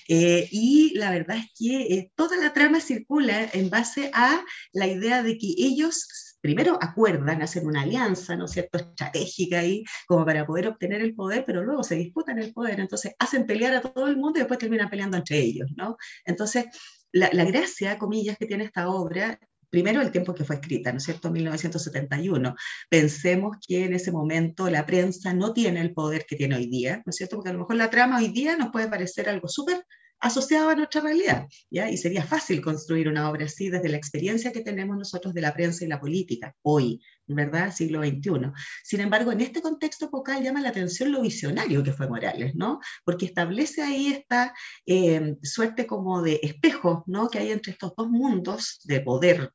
Eh, 0.08 0.48
y 0.50 0.98
la 0.98 1.12
verdad 1.12 1.36
es 1.36 1.52
que 1.56 2.10
toda 2.16 2.36
la 2.36 2.52
trama 2.52 2.80
circula 2.80 3.48
en 3.52 3.70
base 3.70 4.10
a 4.12 4.42
la 4.72 4.88
idea 4.88 5.22
de 5.22 5.38
que 5.38 5.67
ellos 5.68 6.06
primero 6.40 6.78
acuerdan 6.80 7.42
hacer 7.42 7.64
una 7.66 7.82
alianza, 7.82 8.36
¿no 8.36 8.44
es 8.44 8.52
cierto?, 8.52 8.78
estratégica 8.78 9.60
ahí, 9.60 9.84
como 10.06 10.24
para 10.24 10.46
poder 10.46 10.68
obtener 10.68 11.00
el 11.00 11.14
poder, 11.14 11.44
pero 11.44 11.64
luego 11.64 11.82
se 11.82 11.96
disputan 11.96 12.38
el 12.38 12.52
poder, 12.52 12.80
entonces 12.80 13.12
hacen 13.18 13.46
pelear 13.46 13.74
a 13.74 13.80
todo 13.80 14.06
el 14.06 14.16
mundo 14.16 14.38
y 14.38 14.42
después 14.42 14.58
terminan 14.58 14.88
peleando 14.88 15.16
entre 15.16 15.38
ellos, 15.38 15.68
¿no? 15.76 15.96
Entonces, 16.24 16.66
la, 17.12 17.30
la 17.32 17.44
gracia, 17.44 17.98
comillas, 17.98 18.38
que 18.38 18.46
tiene 18.46 18.64
esta 18.64 18.88
obra 18.88 19.38
primero 19.70 20.00
el 20.00 20.10
tiempo 20.10 20.34
que 20.34 20.44
fue 20.44 20.56
escrita, 20.56 20.92
¿no 20.92 20.98
es 20.98 21.04
cierto? 21.04 21.30
1971. 21.30 22.54
Pensemos 22.88 23.56
que 23.66 23.84
en 23.84 23.92
ese 23.94 24.12
momento 24.12 24.70
la 24.70 24.86
prensa 24.86 25.34
no 25.34 25.52
tiene 25.52 25.80
el 25.80 25.92
poder 25.92 26.24
que 26.26 26.36
tiene 26.36 26.56
hoy 26.56 26.68
día, 26.68 27.02
¿no 27.04 27.10
es 27.10 27.16
cierto? 27.16 27.36
Porque 27.36 27.50
a 27.50 27.52
lo 27.52 27.60
mejor 27.60 27.76
la 27.76 27.90
trama 27.90 28.18
hoy 28.18 28.28
día 28.28 28.56
nos 28.56 28.70
puede 28.70 28.88
parecer 28.88 29.28
algo 29.28 29.48
súper 29.48 29.84
asociado 30.20 30.70
a 30.70 30.74
nuestra 30.74 31.00
realidad, 31.00 31.46
¿ya? 31.70 31.90
Y 31.90 31.96
sería 31.96 32.22
fácil 32.22 32.60
construir 32.60 33.08
una 33.08 33.30
obra 33.30 33.46
así 33.46 33.70
desde 33.70 33.88
la 33.88 33.96
experiencia 33.96 34.52
que 34.52 34.62
tenemos 34.62 34.96
nosotros 34.96 35.34
de 35.34 35.40
la 35.40 35.54
prensa 35.54 35.84
y 35.84 35.88
la 35.88 36.00
política, 36.00 36.54
hoy, 36.62 37.00
¿verdad? 37.26 37.72
Siglo 37.72 38.02
XXI. 38.02 38.52
Sin 38.82 39.00
embargo, 39.00 39.32
en 39.32 39.40
este 39.40 39.62
contexto 39.62 40.08
focal 40.08 40.42
llama 40.42 40.60
la 40.60 40.70
atención 40.70 41.12
lo 41.12 41.22
visionario 41.22 41.82
que 41.82 41.92
fue 41.92 42.08
Morales, 42.08 42.54
¿no? 42.54 42.80
Porque 43.04 43.26
establece 43.26 43.82
ahí 43.82 44.08
esta 44.08 44.54
eh, 44.86 45.36
suerte 45.42 45.86
como 45.86 46.22
de 46.22 46.40
espejo, 46.42 47.04
¿no? 47.06 47.28
Que 47.28 47.38
hay 47.38 47.52
entre 47.52 47.72
estos 47.72 47.94
dos 47.96 48.08
mundos 48.08 48.80
de 48.84 49.00
poder 49.00 49.52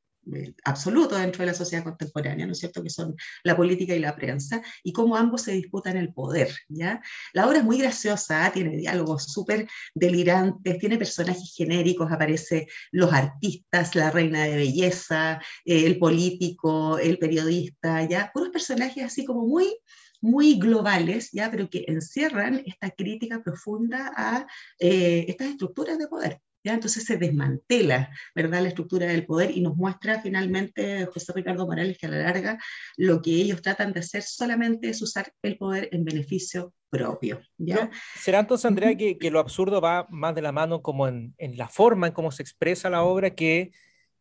absoluto 0.64 1.16
dentro 1.16 1.42
de 1.42 1.48
la 1.48 1.54
sociedad 1.54 1.84
contemporánea, 1.84 2.46
¿no 2.46 2.54
es 2.54 2.60
cierto?, 2.60 2.82
que 2.84 2.90
son 2.90 3.16
la 3.44 3.56
política 3.56 3.96
y 3.96 4.00
la 4.00 4.16
prensa, 4.16 4.62
y 4.84 4.94
cómo 4.94 5.16
ambos 5.16 5.44
se 5.44 5.54
disputan 5.54 5.98
el 5.98 6.14
poder, 6.14 6.54
¿ya? 6.70 7.02
La 7.34 7.48
obra 7.48 7.60
es 7.60 7.64
muy 7.64 7.78
graciosa, 7.78 8.52
tiene 8.54 8.78
diálogos 8.78 9.32
súper 9.32 9.68
delirantes, 9.94 10.80
tiene 10.80 10.98
personajes 10.98 11.54
genéricos, 11.56 12.12
aparece 12.12 12.68
los 12.92 13.12
artistas, 13.14 13.96
la 13.96 14.12
reina 14.12 14.44
de 14.44 14.56
belleza, 14.56 15.42
eh, 15.66 15.86
el 15.86 16.00
político, 16.00 16.98
el 16.98 17.18
periodista, 17.18 18.04
¿ya? 18.08 18.32
Puros 18.34 18.50
personajes 18.50 19.04
así 19.04 19.26
como 19.26 19.46
muy 19.46 19.78
muy 20.24 20.58
globales, 20.58 21.32
¿ya? 21.34 21.52
pero 21.52 21.70
que 21.70 21.84
encierran 21.86 22.64
esta 22.66 22.90
crítica 22.92 23.44
profunda 23.44 24.14
a 24.16 24.48
eh, 24.80 25.26
estas 25.28 25.50
estructuras 25.50 25.98
de 25.98 26.08
poder. 26.08 26.40
Entonces 26.72 27.04
se 27.04 27.18
desmantela, 27.18 28.10
¿verdad?, 28.34 28.62
la 28.62 28.70
estructura 28.70 29.08
del 29.08 29.26
poder 29.26 29.52
y 29.52 29.62
nos 29.62 29.76
muestra 29.76 30.22
finalmente 30.22 31.06
José 31.08 31.34
Ricardo 31.34 31.68
Morales 31.68 31.98
que 31.98 32.06
a 32.06 32.10
la 32.10 32.24
larga 32.24 32.58
lo 32.96 33.22
que 33.22 33.32
ellos 33.32 33.62
tratan 33.62 33.92
de 33.92 34.00
hacer 34.00 34.24
solamente 34.24 34.90
es 34.90 35.02
usar 35.02 35.34
el 35.42 35.58
poder 35.58 35.90
en 35.92 36.06
beneficio 36.06 36.74
propio. 36.90 37.42
¿ya? 37.58 37.90
¿Será 38.16 38.40
entonces, 38.40 38.66
Andrea, 38.66 38.96
que, 38.96 39.32
lo 39.32 39.40
absurdo 39.40 39.82
va 39.82 40.08
más 40.10 40.36
de 40.36 40.42
la 40.42 40.52
mano 40.52 40.82
como 40.82 41.08
en, 41.08 41.34
la 41.38 41.68
forma 41.68 42.08
en 42.08 42.14
cómo 42.14 42.32
se 42.32 42.44
expresa 42.44 42.90
la 42.90 43.04
obra 43.04 43.32
que, 43.32 43.72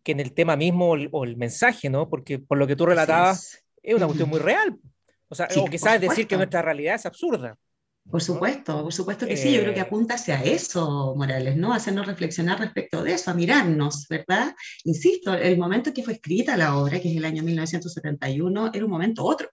que 0.02 0.12
en 0.12 0.20
el 0.20 0.32
tema 0.32 0.56
mismo 0.56 0.90
o 0.90 1.24
el, 1.24 1.36
mensaje, 1.36 1.90
¿no? 1.90 2.08
Porque 2.08 2.38
por 2.38 2.58
lo 2.58 2.66
que 2.66 2.74
tú 2.74 2.86
relatabas, 2.86 3.62
es. 3.82 3.94
una 3.94 4.06
cuestión 4.06 4.30
muy 4.30 4.40
real. 4.40 4.78
O 5.28 5.34
sea, 5.34 5.48
o 5.56 5.64
quizás 5.66 6.00
decir 6.00 6.26
que 6.26 6.36
nuestra 6.36 6.62
realidad 6.62 6.94
es 6.94 7.06
absurda. 7.06 7.56
Por 8.10 8.20
supuesto, 8.20 8.82
por 8.82 8.92
supuesto 8.92 9.26
que 9.26 9.36
sí, 9.36 9.52
yo 9.52 9.60
creo 9.60 9.72
que 9.72 9.80
eh. 9.80 9.84
apunta 9.84 10.14
hacia 10.14 10.42
eso, 10.42 11.14
Morales, 11.16 11.56
¿no? 11.56 11.72
Hacernos 11.72 12.06
reflexionar 12.06 12.58
respecto 12.58 13.02
de 13.02 13.14
eso, 13.14 13.30
a 13.30 13.34
mirarnos, 13.34 14.06
¿verdad? 14.08 14.54
Insisto, 14.84 15.32
el 15.34 15.56
momento 15.56 15.94
que 15.94 16.02
fue 16.02 16.14
escrita 16.14 16.56
la 16.56 16.76
obra, 16.76 17.00
que 17.00 17.10
es 17.10 17.16
el 17.16 17.24
año 17.24 17.42
1971, 17.42 18.70
era 18.74 18.84
un 18.84 18.90
momento 18.90 19.24
otro. 19.24 19.48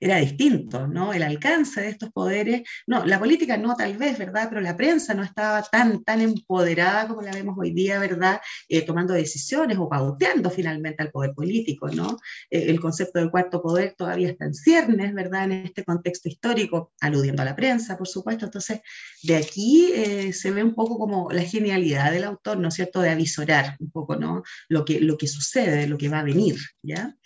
Era 0.00 0.16
distinto, 0.18 0.86
¿no? 0.86 1.12
El 1.12 1.22
alcance 1.22 1.80
de 1.80 1.88
estos 1.88 2.10
poderes, 2.10 2.62
no, 2.86 3.04
la 3.06 3.18
política 3.18 3.56
no 3.56 3.74
tal 3.76 3.96
vez, 3.96 4.18
¿verdad? 4.18 4.48
Pero 4.48 4.60
la 4.60 4.76
prensa 4.76 5.14
no 5.14 5.22
estaba 5.22 5.62
tan, 5.62 6.02
tan 6.04 6.20
empoderada 6.20 7.08
como 7.08 7.22
la 7.22 7.32
vemos 7.32 7.56
hoy 7.58 7.72
día, 7.72 7.98
¿verdad? 7.98 8.40
Eh, 8.68 8.82
tomando 8.82 9.14
decisiones 9.14 9.78
o 9.78 9.88
pauteando 9.88 10.50
finalmente 10.50 11.02
al 11.02 11.10
poder 11.10 11.32
político, 11.32 11.88
¿no? 11.88 12.18
Eh, 12.50 12.66
el 12.68 12.80
concepto 12.80 13.18
del 13.18 13.30
cuarto 13.30 13.62
poder 13.62 13.94
todavía 13.96 14.30
está 14.30 14.46
en 14.46 14.54
ciernes, 14.54 15.14
¿verdad? 15.14 15.44
En 15.44 15.52
este 15.52 15.84
contexto 15.84 16.28
histórico, 16.28 16.92
aludiendo 17.00 17.42
a 17.42 17.44
la 17.44 17.56
prensa, 17.56 17.96
por 17.96 18.08
supuesto. 18.08 18.44
Entonces, 18.44 18.80
de 19.22 19.36
aquí 19.36 19.92
eh, 19.94 20.32
se 20.32 20.50
ve 20.50 20.62
un 20.62 20.74
poco 20.74 20.98
como 20.98 21.30
la 21.30 21.42
genialidad 21.42 22.10
del 22.12 22.24
autor, 22.24 22.58
¿no 22.58 22.68
es 22.68 22.74
cierto?, 22.74 23.00
de 23.00 23.10
avisorar 23.10 23.76
un 23.80 23.90
poco, 23.90 24.16
¿no? 24.16 24.42
Lo 24.68 24.84
que, 24.84 25.00
lo 25.00 25.16
que 25.16 25.26
sucede, 25.26 25.86
lo 25.86 25.96
que 25.98 26.08
va 26.08 26.20
a 26.20 26.24
venir, 26.24 26.56
¿ya? 26.82 27.16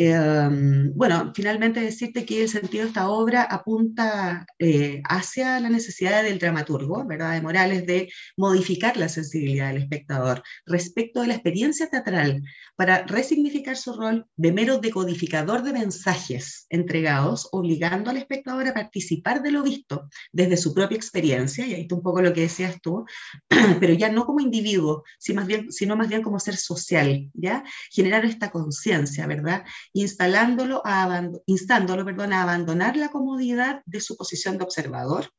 Em, 0.00 0.92
bueno, 0.94 1.32
finalmente 1.34 1.80
decirte 1.80 2.24
que 2.24 2.42
el 2.42 2.48
sentido 2.48 2.84
de 2.84 2.90
esta 2.90 3.08
obra 3.10 3.42
apunta 3.42 4.46
eh, 4.60 5.02
hacia 5.08 5.58
la 5.58 5.70
necesidad 5.70 6.22
del 6.22 6.38
dramaturgo, 6.38 7.04
¿verdad? 7.04 7.32
De 7.32 7.42
Morales, 7.42 7.84
de 7.84 8.08
modificar 8.36 8.96
la 8.96 9.08
sensibilidad 9.08 9.72
del 9.72 9.82
espectador 9.82 10.44
respecto 10.66 11.20
de 11.20 11.26
la 11.26 11.34
experiencia 11.34 11.88
teatral 11.88 12.44
para 12.76 13.04
resignificar 13.06 13.76
su 13.76 13.92
rol 13.92 14.24
de 14.36 14.52
mero 14.52 14.78
decodificador 14.78 15.64
de 15.64 15.72
mensajes 15.72 16.66
entregados, 16.68 17.48
obligando 17.50 18.10
al 18.10 18.18
espectador 18.18 18.68
a 18.68 18.74
participar 18.74 19.42
de 19.42 19.50
lo 19.50 19.64
visto 19.64 20.08
desde 20.30 20.56
su 20.56 20.74
propia 20.74 20.96
experiencia, 20.96 21.66
y 21.66 21.74
ahí 21.74 21.80
está 21.82 21.96
un 21.96 22.02
poco 22.02 22.22
lo 22.22 22.32
que 22.32 22.42
decías 22.42 22.80
tú, 22.80 23.04
pero 23.80 23.94
ya 23.94 24.12
no 24.12 24.26
como 24.26 24.38
individuo, 24.38 25.02
sino 25.18 25.40
más 25.40 25.48
bien, 25.48 25.72
sino 25.72 25.96
más 25.96 26.08
bien 26.08 26.22
como 26.22 26.38
ser 26.38 26.56
social, 26.56 27.28
¿ya? 27.34 27.64
Generar 27.90 28.24
esta 28.24 28.52
conciencia, 28.52 29.26
¿verdad? 29.26 29.64
Instalándolo 29.92 30.82
a, 30.84 31.30
instándolo 31.46 32.04
a 32.06 32.42
abandonar 32.42 32.96
la 32.96 33.10
comodidad 33.10 33.82
de 33.86 34.00
su 34.00 34.16
posición 34.16 34.58
de 34.58 34.64
observador 34.64 35.30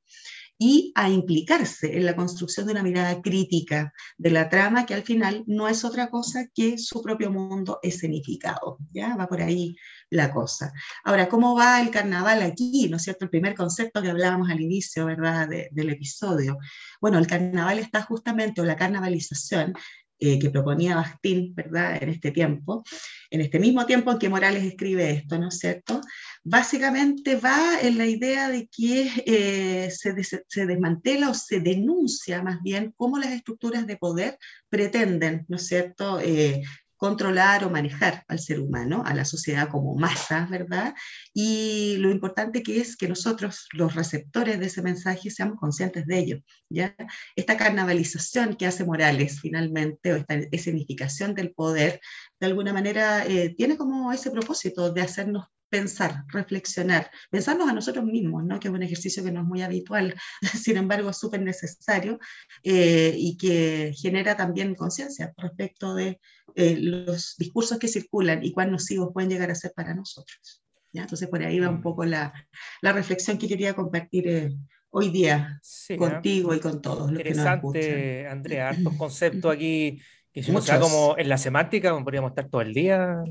y 0.62 0.92
a 0.94 1.10
implicarse 1.10 1.96
en 1.96 2.06
la 2.06 2.18
construcción 2.18 2.66
de 2.66 2.74
una 2.74 2.84
mirada 2.84 3.22
crítica 3.22 3.94
de 4.18 4.30
la 4.30 4.50
trama 4.50 4.86
que 4.86 4.94
al 4.94 5.04
final 5.04 5.46
no 5.48 5.70
es 5.70 5.86
otra 5.86 6.10
cosa 6.10 6.48
que 6.54 6.78
su 6.78 7.02
propio 7.02 7.32
mundo 7.32 7.80
escenificado. 7.82 8.78
¿ya? 8.92 9.16
Va 9.16 9.28
por 9.28 9.42
ahí 9.42 9.78
la 10.10 10.34
cosa. 10.34 10.74
Ahora, 11.06 11.30
¿cómo 11.30 11.56
va 11.56 11.82
el 11.82 11.92
carnaval 11.92 12.42
aquí? 12.42 12.90
¿No 12.90 12.98
es 12.98 13.04
cierto? 13.04 13.24
El 13.24 13.32
primer 13.32 13.56
concepto 13.56 14.02
que 14.02 14.10
hablábamos 14.10 14.50
al 14.50 14.60
inicio, 14.60 15.06
¿verdad?, 15.06 15.48
del 15.48 15.90
episodio. 15.90 16.58
Bueno, 17.00 17.20
el 17.20 17.28
carnaval 17.28 17.80
está 17.80 18.02
justamente, 18.02 18.60
o 18.60 18.66
la 18.66 18.76
carnavalización, 18.76 19.74
eh, 20.20 20.38
que 20.38 20.50
proponía 20.50 20.96
Bastín, 20.96 21.56
¿verdad?, 21.56 22.02
en 22.02 22.10
este 22.10 22.32
tiempo, 22.32 22.84
en 23.30 23.42
este 23.42 23.60
mismo 23.60 23.86
tiempo 23.86 24.12
en 24.12 24.20
que 24.20 24.30
Morales 24.30 24.64
escribe 24.64 25.12
esto, 25.12 25.40
¿no 25.40 25.48
es 25.48 25.60
cierto? 25.60 26.02
Básicamente 26.44 27.36
va 27.38 27.80
en 27.82 27.98
la 27.98 28.06
idea 28.06 28.50
de 28.50 28.68
que 28.68 29.10
eh, 29.26 29.90
se, 29.92 30.66
desmantela 30.66 31.30
o 31.30 31.34
se 31.34 31.62
denuncia 31.62 32.44
más 32.44 32.62
bien 32.62 32.94
cómo 32.98 33.18
las 33.18 33.32
estructuras 33.32 33.88
de 33.88 33.98
poder 33.98 34.38
pretenden, 34.70 35.46
¿no 35.48 35.56
es 35.56 35.68
cierto?, 35.68 36.20
eh, 36.20 36.64
controlar 37.00 37.64
o 37.64 37.70
manejar 37.70 38.26
al 38.28 38.40
ser 38.40 38.60
humano, 38.60 39.04
a 39.06 39.14
la 39.14 39.24
sociedad 39.24 39.70
como 39.70 39.96
masa, 39.96 40.48
¿verdad? 40.52 40.94
Y 41.34 41.96
lo 42.00 42.12
importante 42.12 42.62
que 42.62 42.82
es 42.82 42.98
que 42.98 43.08
nosotros, 43.08 43.68
los 43.72 43.96
receptores 43.96 44.60
de 44.60 44.66
ese 44.66 44.82
mensaje, 44.82 45.32
seamos 45.32 45.58
conscientes 45.58 46.06
de 46.06 46.20
ello, 46.20 46.40
¿ya? 46.70 46.94
Esta 47.38 47.56
carnavalización 47.56 48.56
que 48.56 48.68
hace 48.68 48.84
Morales 48.84 49.40
finalmente, 49.40 50.12
o 50.12 50.18
esta 50.18 50.36
escenificación 50.52 51.36
del 51.36 51.54
poder, 51.54 52.02
de 52.38 52.48
alguna 52.48 52.74
manera 52.74 53.26
eh, 53.26 53.56
tiene 53.56 53.78
como 53.78 54.12
ese 54.12 54.30
propósito 54.30 54.92
de 54.92 55.02
hacernos 55.02 55.46
pensar, 55.70 56.24
reflexionar, 56.28 57.10
pensarnos 57.30 57.70
a 57.70 57.74
nosotros 57.74 58.04
mismos, 58.06 58.44
¿no? 58.44 58.60
que 58.60 58.68
es 58.68 58.74
un 58.74 58.84
ejercicio 58.84 59.24
que 59.24 59.32
no 59.32 59.42
es 59.42 59.48
muy 59.48 59.62
habitual, 59.62 60.16
sin 60.62 60.78
embargo 60.78 61.10
es 61.10 61.18
súper 61.18 61.42
necesario 61.42 62.20
eh, 62.64 63.14
y 63.16 63.38
que 63.38 63.94
genera 63.96 64.36
también 64.36 64.76
conciencia 64.76 65.34
respecto 65.38 65.94
de 65.94 66.20
eh, 66.56 66.78
los 66.80 67.36
discursos 67.38 67.78
que 67.78 67.88
circulan 67.88 68.44
y 68.44 68.52
cuán 68.52 68.72
nocivos 68.72 69.12
pueden 69.14 69.30
llegar 69.30 69.52
a 69.52 69.56
ser 69.56 69.72
para 69.76 69.94
nosotros. 69.94 70.64
¿ya? 70.92 71.04
Entonces 71.04 71.28
por 71.28 71.44
ahí 71.44 71.60
va 71.60 71.70
un 71.70 71.80
mm. 71.80 71.84
poco 71.84 72.06
la, 72.06 72.34
la 72.82 72.92
reflexión 72.92 73.38
que 73.38 73.48
quería 73.48 73.76
compartir 73.76 74.28
eh, 74.28 74.56
hoy 74.90 75.10
día 75.10 75.62
contigo 75.98 76.56
y 76.56 76.60
con 76.60 76.82
todos. 76.82 77.12
Los 77.12 77.20
Interesante, 77.20 77.80
que 77.80 78.28
Andrea, 78.28 78.70
hartos 78.70 78.96
conceptos 78.96 79.54
aquí 79.54 80.02
que 80.32 80.44
si 80.44 80.52
se 80.62 80.80
como 80.80 81.16
en 81.18 81.28
la 81.28 81.38
semántica, 81.38 81.92
podríamos 82.04 82.32
estar 82.32 82.50
todo 82.50 82.62
el 82.62 82.74
día 82.74 83.24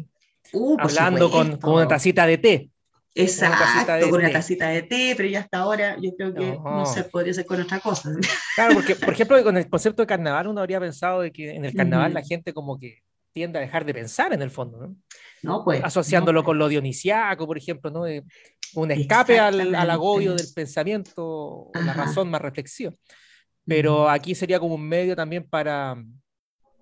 uh, 0.53 0.77
hablando 0.79 1.31
con, 1.31 1.57
con, 1.57 1.75
una 1.75 1.89
tacita 1.89 2.27
de 2.27 2.39
té. 2.39 2.71
Exacto, 3.15 4.11
con 4.11 4.21
una 4.21 4.31
tacita 4.31 4.69
de 4.69 4.83
té, 4.83 5.15
pero 5.17 5.29
ya 5.29 5.41
hasta 5.41 5.59
ahora 5.59 5.97
yo 6.01 6.15
creo 6.17 6.33
que 6.35 6.53
no, 6.53 6.87
se 6.87 7.05
podría 7.05 7.33
hacer 7.33 7.47
con 7.47 7.61
otra 7.61 7.81
cosa. 7.81 8.11
Claro, 8.55 8.75
porque 8.75 8.95
por 8.95 9.13
ejemplo 9.13 9.43
con 9.43 9.57
el 9.57 9.69
concepto 9.69 10.03
de 10.03 10.07
carnaval 10.07 10.47
uno 10.47 10.61
habría 10.61 10.79
pensado 10.79 11.21
de 11.23 11.33
que 11.33 11.51
en 11.55 11.65
el 11.65 11.75
carnaval 11.75 12.15
la 12.15 12.23
gente 12.23 12.53
como 12.53 12.79
que 12.79 13.03
tiende 13.33 13.59
a 13.59 13.63
dejar 13.63 13.85
de 13.85 13.95
pensar 13.95 14.33
en 14.33 14.43
el 14.43 14.51
fondo, 14.51 14.79
¿no? 14.79 14.97
No, 15.43 15.65
pues. 15.65 15.83
Asociándolo 15.83 16.41
pues. 16.41 16.47
con 16.47 16.59
lo 16.59 16.69
dionisiaco, 16.69 17.47
por 17.47 17.59
ejemplo, 17.59 17.91
¿no? 17.91 18.05
un 18.75 18.91
escape 18.91 19.39
al, 19.39 19.75
al, 19.75 19.91
agobio 19.91 20.35
del 20.35 20.47
pensamiento, 20.55 21.71
la 21.75 21.95
razón 21.95 22.31
más 22.31 22.43
reflexiva. 22.43 22.93
Pero 23.65 24.09
aquí 24.09 24.35
sería 24.35 24.59
como 24.59 24.75
un 24.75 24.89
medio 24.89 25.15
también 25.15 25.45
para, 25.49 26.03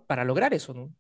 para 0.07 0.25
lograr 0.25 0.55
eso, 0.55 0.73
¿no? 0.73 0.93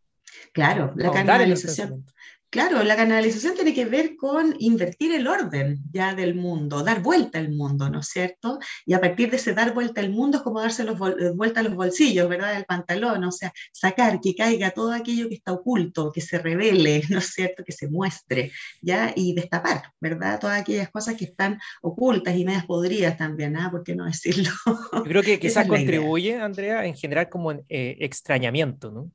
Claro, 0.52 0.92
la 0.96 1.10
carnavalización. 1.10 2.04
Claro, 2.48 2.82
la 2.84 2.96
canalización 2.96 3.54
tiene 3.54 3.74
que 3.74 3.84
ver 3.84 4.16
con 4.16 4.54
invertir 4.60 5.12
el 5.12 5.26
orden 5.26 5.78
ya 5.90 6.14
del 6.14 6.34
mundo, 6.34 6.82
dar 6.82 7.02
vuelta 7.02 7.38
al 7.38 7.50
mundo, 7.50 7.90
¿no 7.90 8.00
es 8.00 8.06
cierto? 8.06 8.60
Y 8.84 8.94
a 8.94 9.00
partir 9.00 9.30
de 9.30 9.36
ese 9.36 9.52
dar 9.52 9.74
vuelta 9.74 10.00
al 10.00 10.10
mundo 10.10 10.38
es 10.38 10.44
como 10.44 10.60
darse 10.60 10.84
los 10.84 10.96
eh, 11.18 11.32
vuelta 11.34 11.60
a 11.60 11.62
los 11.64 11.74
bolsillos, 11.74 12.28
¿verdad? 12.28 12.54
Del 12.54 12.64
pantalón, 12.64 13.24
o 13.24 13.32
sea, 13.32 13.52
sacar, 13.72 14.20
que 14.20 14.34
caiga 14.34 14.70
todo 14.70 14.92
aquello 14.92 15.28
que 15.28 15.34
está 15.34 15.52
oculto, 15.52 16.12
que 16.12 16.20
se 16.20 16.38
revele, 16.38 17.02
¿no 17.10 17.18
es 17.18 17.26
cierto? 17.26 17.64
Que 17.64 17.72
se 17.72 17.88
muestre, 17.88 18.52
¿ya? 18.80 19.12
Y 19.14 19.34
destapar, 19.34 19.92
¿verdad? 20.00 20.38
Todas 20.40 20.60
aquellas 20.60 20.88
cosas 20.90 21.16
que 21.16 21.24
están 21.24 21.58
ocultas 21.82 22.36
y 22.36 22.44
medias 22.44 22.66
podridas 22.66 23.18
también, 23.18 23.56
¿ah? 23.56 23.70
¿Por 23.70 23.82
qué 23.82 23.96
no 23.96 24.06
decirlo? 24.06 24.50
Yo 24.92 25.02
creo 25.02 25.22
que 25.22 25.38
quizás 25.40 25.66
contribuye, 25.66 26.36
Andrea, 26.36 26.86
en 26.86 26.94
general 26.94 27.28
como 27.28 27.52
eh, 27.52 27.96
extrañamiento, 28.00 28.92
¿no? 28.92 29.10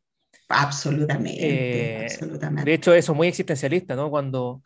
Absolutamente, 0.53 1.39
eh, 1.41 2.03
absolutamente. 2.03 2.69
De 2.69 2.73
hecho, 2.73 2.93
eso 2.93 3.11
es 3.11 3.15
muy 3.15 3.27
existencialista, 3.27 3.95
¿no? 3.95 4.09
Cuando, 4.09 4.61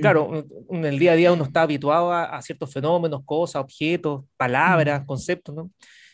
claro, 0.00 0.46
en 0.70 0.84
el 0.84 0.98
día 0.98 1.12
a 1.12 1.16
día 1.16 1.32
uno 1.32 1.44
está 1.44 1.62
habituado 1.62 2.12
a, 2.12 2.40
ciertos 2.42 2.72
fenómenos, 2.72 3.22
cosas, 3.24 3.62
objetos, 3.62 4.24
palabras, 4.36 5.04
conceptos, 5.06 5.54
¿no? 5.54 5.70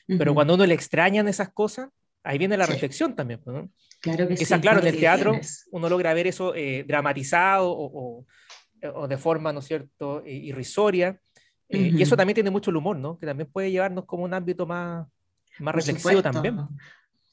Pero 0.07 0.35
cuando 0.35 0.55
uno 0.55 0.67
le 0.67 0.75
extrañan 0.75 1.29
esas 1.29 1.51
cosas, 1.51 1.89
ahí 2.23 2.39
viene 2.39 2.57
la 2.57 2.67
reflexión 2.67 3.15
también, 3.15 3.41
¿no? 3.47 3.71
Claro 4.01 4.29
que 4.29 4.35
Quizás, 4.35 4.61
claro, 4.61 4.81
en 4.81 4.89
el 4.89 4.99
teatro 4.99 5.39
uno 5.71 5.89
logra 5.89 6.13
ver 6.13 6.27
eso 6.27 6.55
eh, 6.55 6.85
dramatizado 6.87 7.71
o, 7.71 8.27
o, 8.95 9.09
de 9.09 9.17
forma, 9.17 9.53
¿no 9.53 9.61
es 9.61 9.67
cierto?, 9.67 10.23
irrisoria. 10.27 11.21
Eh, 11.69 11.93
y 11.95 12.03
eso 12.03 12.17
también 12.17 12.35
tiene 12.35 12.51
mucho 12.51 12.71
el 12.71 12.77
humor, 12.77 12.97
¿no? 12.97 13.19
Que 13.19 13.27
también 13.27 13.49
puede 13.51 13.71
llevarnos 13.71 14.05
como 14.05 14.25
un 14.25 14.35
ámbito 14.35 14.67
más, 14.67 15.07
más 15.59 15.75
reflexivo 15.75 16.21
también. 16.23 16.59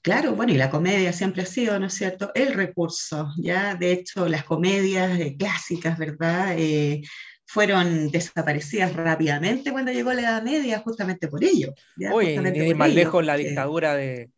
Claro, 0.01 0.33
bueno, 0.33 0.53
y 0.53 0.57
la 0.57 0.69
comedia 0.69 1.11
siempre 1.11 1.41
ha 1.43 1.45
sido, 1.45 1.77
¿no 1.77 1.87
es 1.87 1.93
cierto?, 1.93 2.31
el 2.33 2.53
recurso, 2.53 3.33
¿ya? 3.37 3.75
De 3.75 3.91
hecho, 3.91 4.29
las 4.29 4.45
comedias 4.45 5.19
eh, 5.19 5.35
clásicas, 5.37 5.97
¿verdad? 5.97 6.55
Eh, 6.57 7.01
fueron 7.45 8.09
desaparecidas 8.09 8.95
rápidamente 8.95 9.71
cuando 9.71 9.91
llegó 9.91 10.13
la 10.13 10.21
Edad 10.21 10.43
Media, 10.43 10.79
justamente 10.79 11.27
por 11.27 11.43
ello. 11.43 11.73
¿ya? 11.97 12.13
Oye, 12.13 12.39
ni 12.39 12.73
más 12.75 12.93
lejos 12.93 13.25
la 13.25 13.35
dictadura 13.35 13.95
de, 13.95 14.29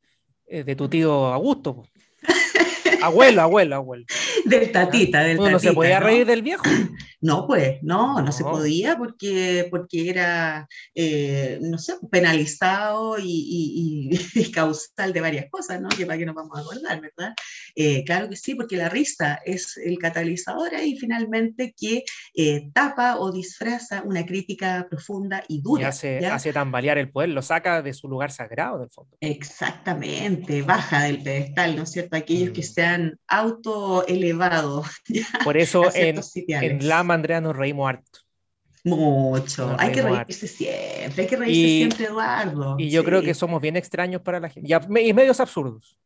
eh, 0.48 0.64
de 0.64 0.76
tu 0.76 0.88
tío 0.90 1.28
Augusto. 1.28 1.84
Abuelo, 3.02 3.42
abuelo, 3.42 3.76
abuelo. 3.76 4.06
Del 4.46 4.72
tatita, 4.72 5.24
del 5.24 5.38
tatita. 5.38 5.52
¿No 5.52 5.60
se 5.60 5.74
podía 5.74 6.00
reír 6.00 6.26
del 6.26 6.42
viejo? 6.42 6.64
No, 7.24 7.46
pues, 7.46 7.78
no, 7.84 8.20
no, 8.20 8.32
se 8.32 8.44
podía 8.44 8.98
porque, 8.98 9.68
porque 9.70 10.10
era, 10.10 10.68
eh, 10.96 11.60
no 11.62 11.78
sé, 11.78 11.94
penalizado 12.12 13.20
y, 13.20 14.10
y, 14.34 14.52
causal 14.52 15.14
de 15.14 15.22
varias 15.22 15.46
cosas, 15.52 15.80
¿no? 15.80 15.90
Que 15.90 16.08
para 16.08 16.18
que 16.18 16.26
nos 16.26 16.34
vamos 16.34 16.58
a 16.58 16.62
acordar, 16.62 17.00
¿verdad? 17.00 17.36
Eh, 17.76 18.04
claro 18.06 18.28
que 18.28 18.36
sí, 18.36 18.56
porque 18.56 18.76
la 18.76 18.90
risa 18.90 19.40
es 19.46 19.78
el 19.78 20.00
catalizador 20.00 20.74
ahí 20.74 20.98
finalmente 20.98 21.76
que 21.80 22.04
eh, 22.34 22.72
tapa 22.74 23.20
o 23.20 23.32
disfraza 23.32 24.02
una 24.04 24.26
crítica 24.26 24.88
profunda 24.90 25.44
y 25.48 25.62
dura. 25.62 25.84
Y 25.84 25.86
hace, 25.86 26.26
hace 26.26 26.52
tambalear 26.52 26.98
el 26.98 27.12
poder, 27.12 27.30
lo 27.30 27.44
saca 27.44 27.84
de 27.84 27.94
su 27.94 28.08
lugar 28.08 28.32
sagrado, 28.32 28.80
del 28.80 28.90
fondo. 28.90 29.16
Exactamente, 29.22 30.64
baja 30.64 31.04
del 31.04 31.22
pedestal, 31.22 31.76
¿no 31.76 31.84
es 31.84 31.92
cierto? 31.92 32.18
Aquellos 32.18 32.50
que 32.50 32.62
mm. 32.62 32.64
se 32.64 32.84
han 32.84 33.20
autoelevado. 33.28 34.31
Por 35.44 35.58
eso 35.58 35.84
en, 35.94 36.20
en 36.48 36.88
Lama 36.88 37.14
Andrea, 37.14 37.42
nos 37.42 37.56
reímos 37.56 37.90
harto. 37.90 38.20
Mucho. 38.84 39.76
hay 39.78 39.92
que 39.92 40.02
reírse 40.02 40.48
siempre, 40.48 41.24
hay 41.24 41.28
que 41.28 41.38
reírse 41.38 41.78
siempre, 41.78 42.06
Eduardo. 42.06 42.76
Y 42.80 42.90
yo 42.90 43.04
creo 43.04 43.22
que 43.22 43.34
somos 43.34 43.62
bien 43.62 43.78
extraños 43.78 44.22
para 44.22 44.40
la 44.40 44.50
gente. 44.50 44.68
Y, 45.02 45.14
medios 45.14 45.40
absurdos. 45.40 45.98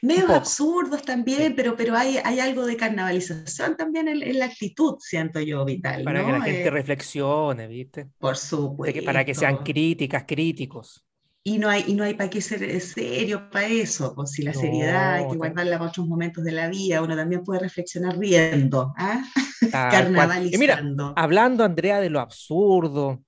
Medios 0.00 0.30
absurdos 0.30 1.02
también, 1.02 1.54
pero, 1.54 1.76
pero 1.76 1.94
hay, 1.94 2.16
hay 2.24 2.40
algo 2.40 2.64
de 2.64 2.78
carnavalización 2.78 3.76
también 3.76 4.08
en, 4.08 4.38
la 4.38 4.46
actitud, 4.46 4.96
siento 4.98 5.38
yo, 5.40 5.66
Vital. 5.66 6.02
Para 6.02 6.24
que 6.24 6.32
la 6.32 6.40
gente 6.40 6.66
eh, 6.66 6.70
reflexione, 6.70 7.66
¿viste? 7.66 8.08
Por 8.18 8.38
supuesto. 8.38 9.04
para 9.04 9.24
que 9.24 9.34
sean 9.34 9.58
críticas, 9.58 10.24
críticos. 10.26 11.05
Y 11.46 11.58
no 11.58 11.68
hay, 11.68 11.84
y 11.86 11.94
no 11.94 12.02
hay 12.02 12.14
para 12.14 12.28
qué 12.28 12.40
ser 12.40 12.64
eh, 12.64 12.80
serio 12.80 13.48
para 13.50 13.68
eso, 13.68 14.16
pues 14.16 14.32
si 14.32 14.42
la 14.42 14.52
seriedad 14.52 15.14
hay 15.14 15.28
que 15.28 15.36
guardarla 15.36 15.78
para 15.78 15.90
otros 15.90 16.08
momentos 16.08 16.42
de 16.42 16.50
la 16.50 16.68
vida, 16.68 17.00
uno 17.00 17.14
también 17.14 17.44
puede 17.44 17.60
reflexionar 17.60 18.18
riendo, 18.18 18.92
¿ah? 18.96 19.22
carnavalizando. 19.70 20.58
mira, 20.58 21.12
hablando, 21.14 21.62
Andrea, 21.62 22.00
de 22.00 22.10
lo 22.10 22.18
absurdo, 22.18 23.22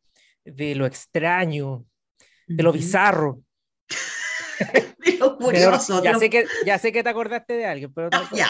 de 0.44 0.74
lo 0.74 0.85
extraño, 0.87 1.85
de 2.48 2.61
lo 2.61 2.72
bizarro. 2.72 3.40
de 4.98 5.16
lo 5.16 5.38
curioso. 5.38 6.02
ya, 6.02 6.18
Sé 6.18 6.28
que, 6.28 6.44
ya 6.66 6.76
sé 6.81 6.90
que 6.90 7.04
te 7.04 7.11
acordaste 7.11 7.52
de 7.52 7.66
alguien, 7.66 7.92
pero... 7.94 8.11
ya. 8.35 8.48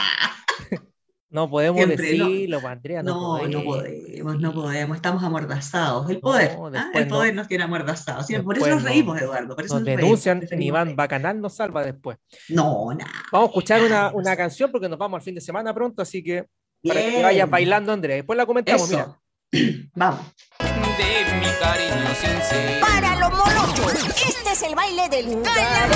No 1.31 1.51
podemos 1.51 1.77
Siempre, 1.85 2.17
no. 2.17 2.29
decirlo, 2.31 2.61
pues, 2.63 2.73
Andrea. 2.73 3.03
No, 3.03 3.47
no 3.47 3.63
podemos, 3.63 4.41
no 4.41 4.55
podemos, 4.55 4.97
estamos 4.97 5.23
amordazados. 5.23 6.09
El 6.09 6.21
poder, 6.21 6.57
No, 6.59 6.71
¿ah? 6.75 6.91
el 6.95 7.07
poder 7.07 7.35
no. 7.35 7.43
nos 7.43 7.49
tiene 7.49 7.65
amordazados. 7.65 8.27
Sí, 8.27 8.39
por 8.39 8.57
eso 8.57 8.67
nos 8.69 8.83
no. 8.83 8.89
reímos, 8.89 9.21
Eduardo. 9.21 9.55
Por 9.55 9.65
eso 9.65 9.75
Nos 9.75 9.81
nos 9.83 9.87
reímos, 9.87 10.03
denuncian, 10.05 10.39
preferimos 10.39 10.67
Iván 10.69 10.87
reír. 10.87 10.97
Bacanal 10.97 11.41
nos 11.41 11.55
salva 11.55 11.85
después. 11.85 12.17
No, 12.49 12.95
nada. 12.95 13.11
Vamos 13.31 13.49
a 13.49 13.51
escuchar 13.51 13.83
una, 13.83 14.11
una 14.15 14.37
canción 14.37 14.71
porque 14.73 14.89
nos 14.89 14.99
vamos 14.99 15.19
al 15.19 15.23
fin 15.23 15.35
de 15.35 15.41
semana 15.43 15.75
pronto, 15.75 16.01
así 16.01 16.25
que 16.25 16.47
para 16.87 17.01
que 17.01 17.11
Bien. 17.11 17.23
vayas 17.23 17.51
bailando, 17.51 17.93
Andrea. 17.93 18.17
Después 18.17 18.37
la 18.37 18.47
comentamos, 18.47 18.91
Eso. 18.91 19.19
mira. 19.53 19.89
Vamos. 19.95 20.21
de 20.61 21.35
mi 21.41 21.47
cariño 21.61 22.15
sincero. 22.15 22.87
Para 22.87 23.17
los 23.17 23.31
molochos, 23.31 23.95
este 24.27 24.53
es 24.53 24.63
el 24.63 24.75
baile 24.75 25.09
del 25.11 25.43
calamar. 25.43 25.89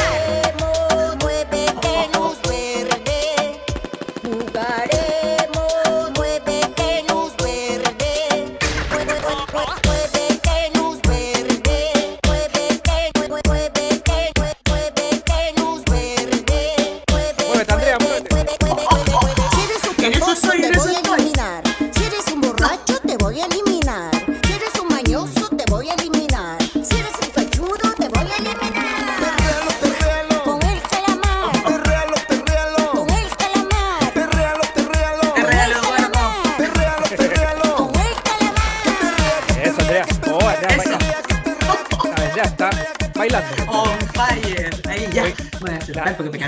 Muévete, 1.22 2.08
luz 2.18 2.38
verde. 2.42 2.61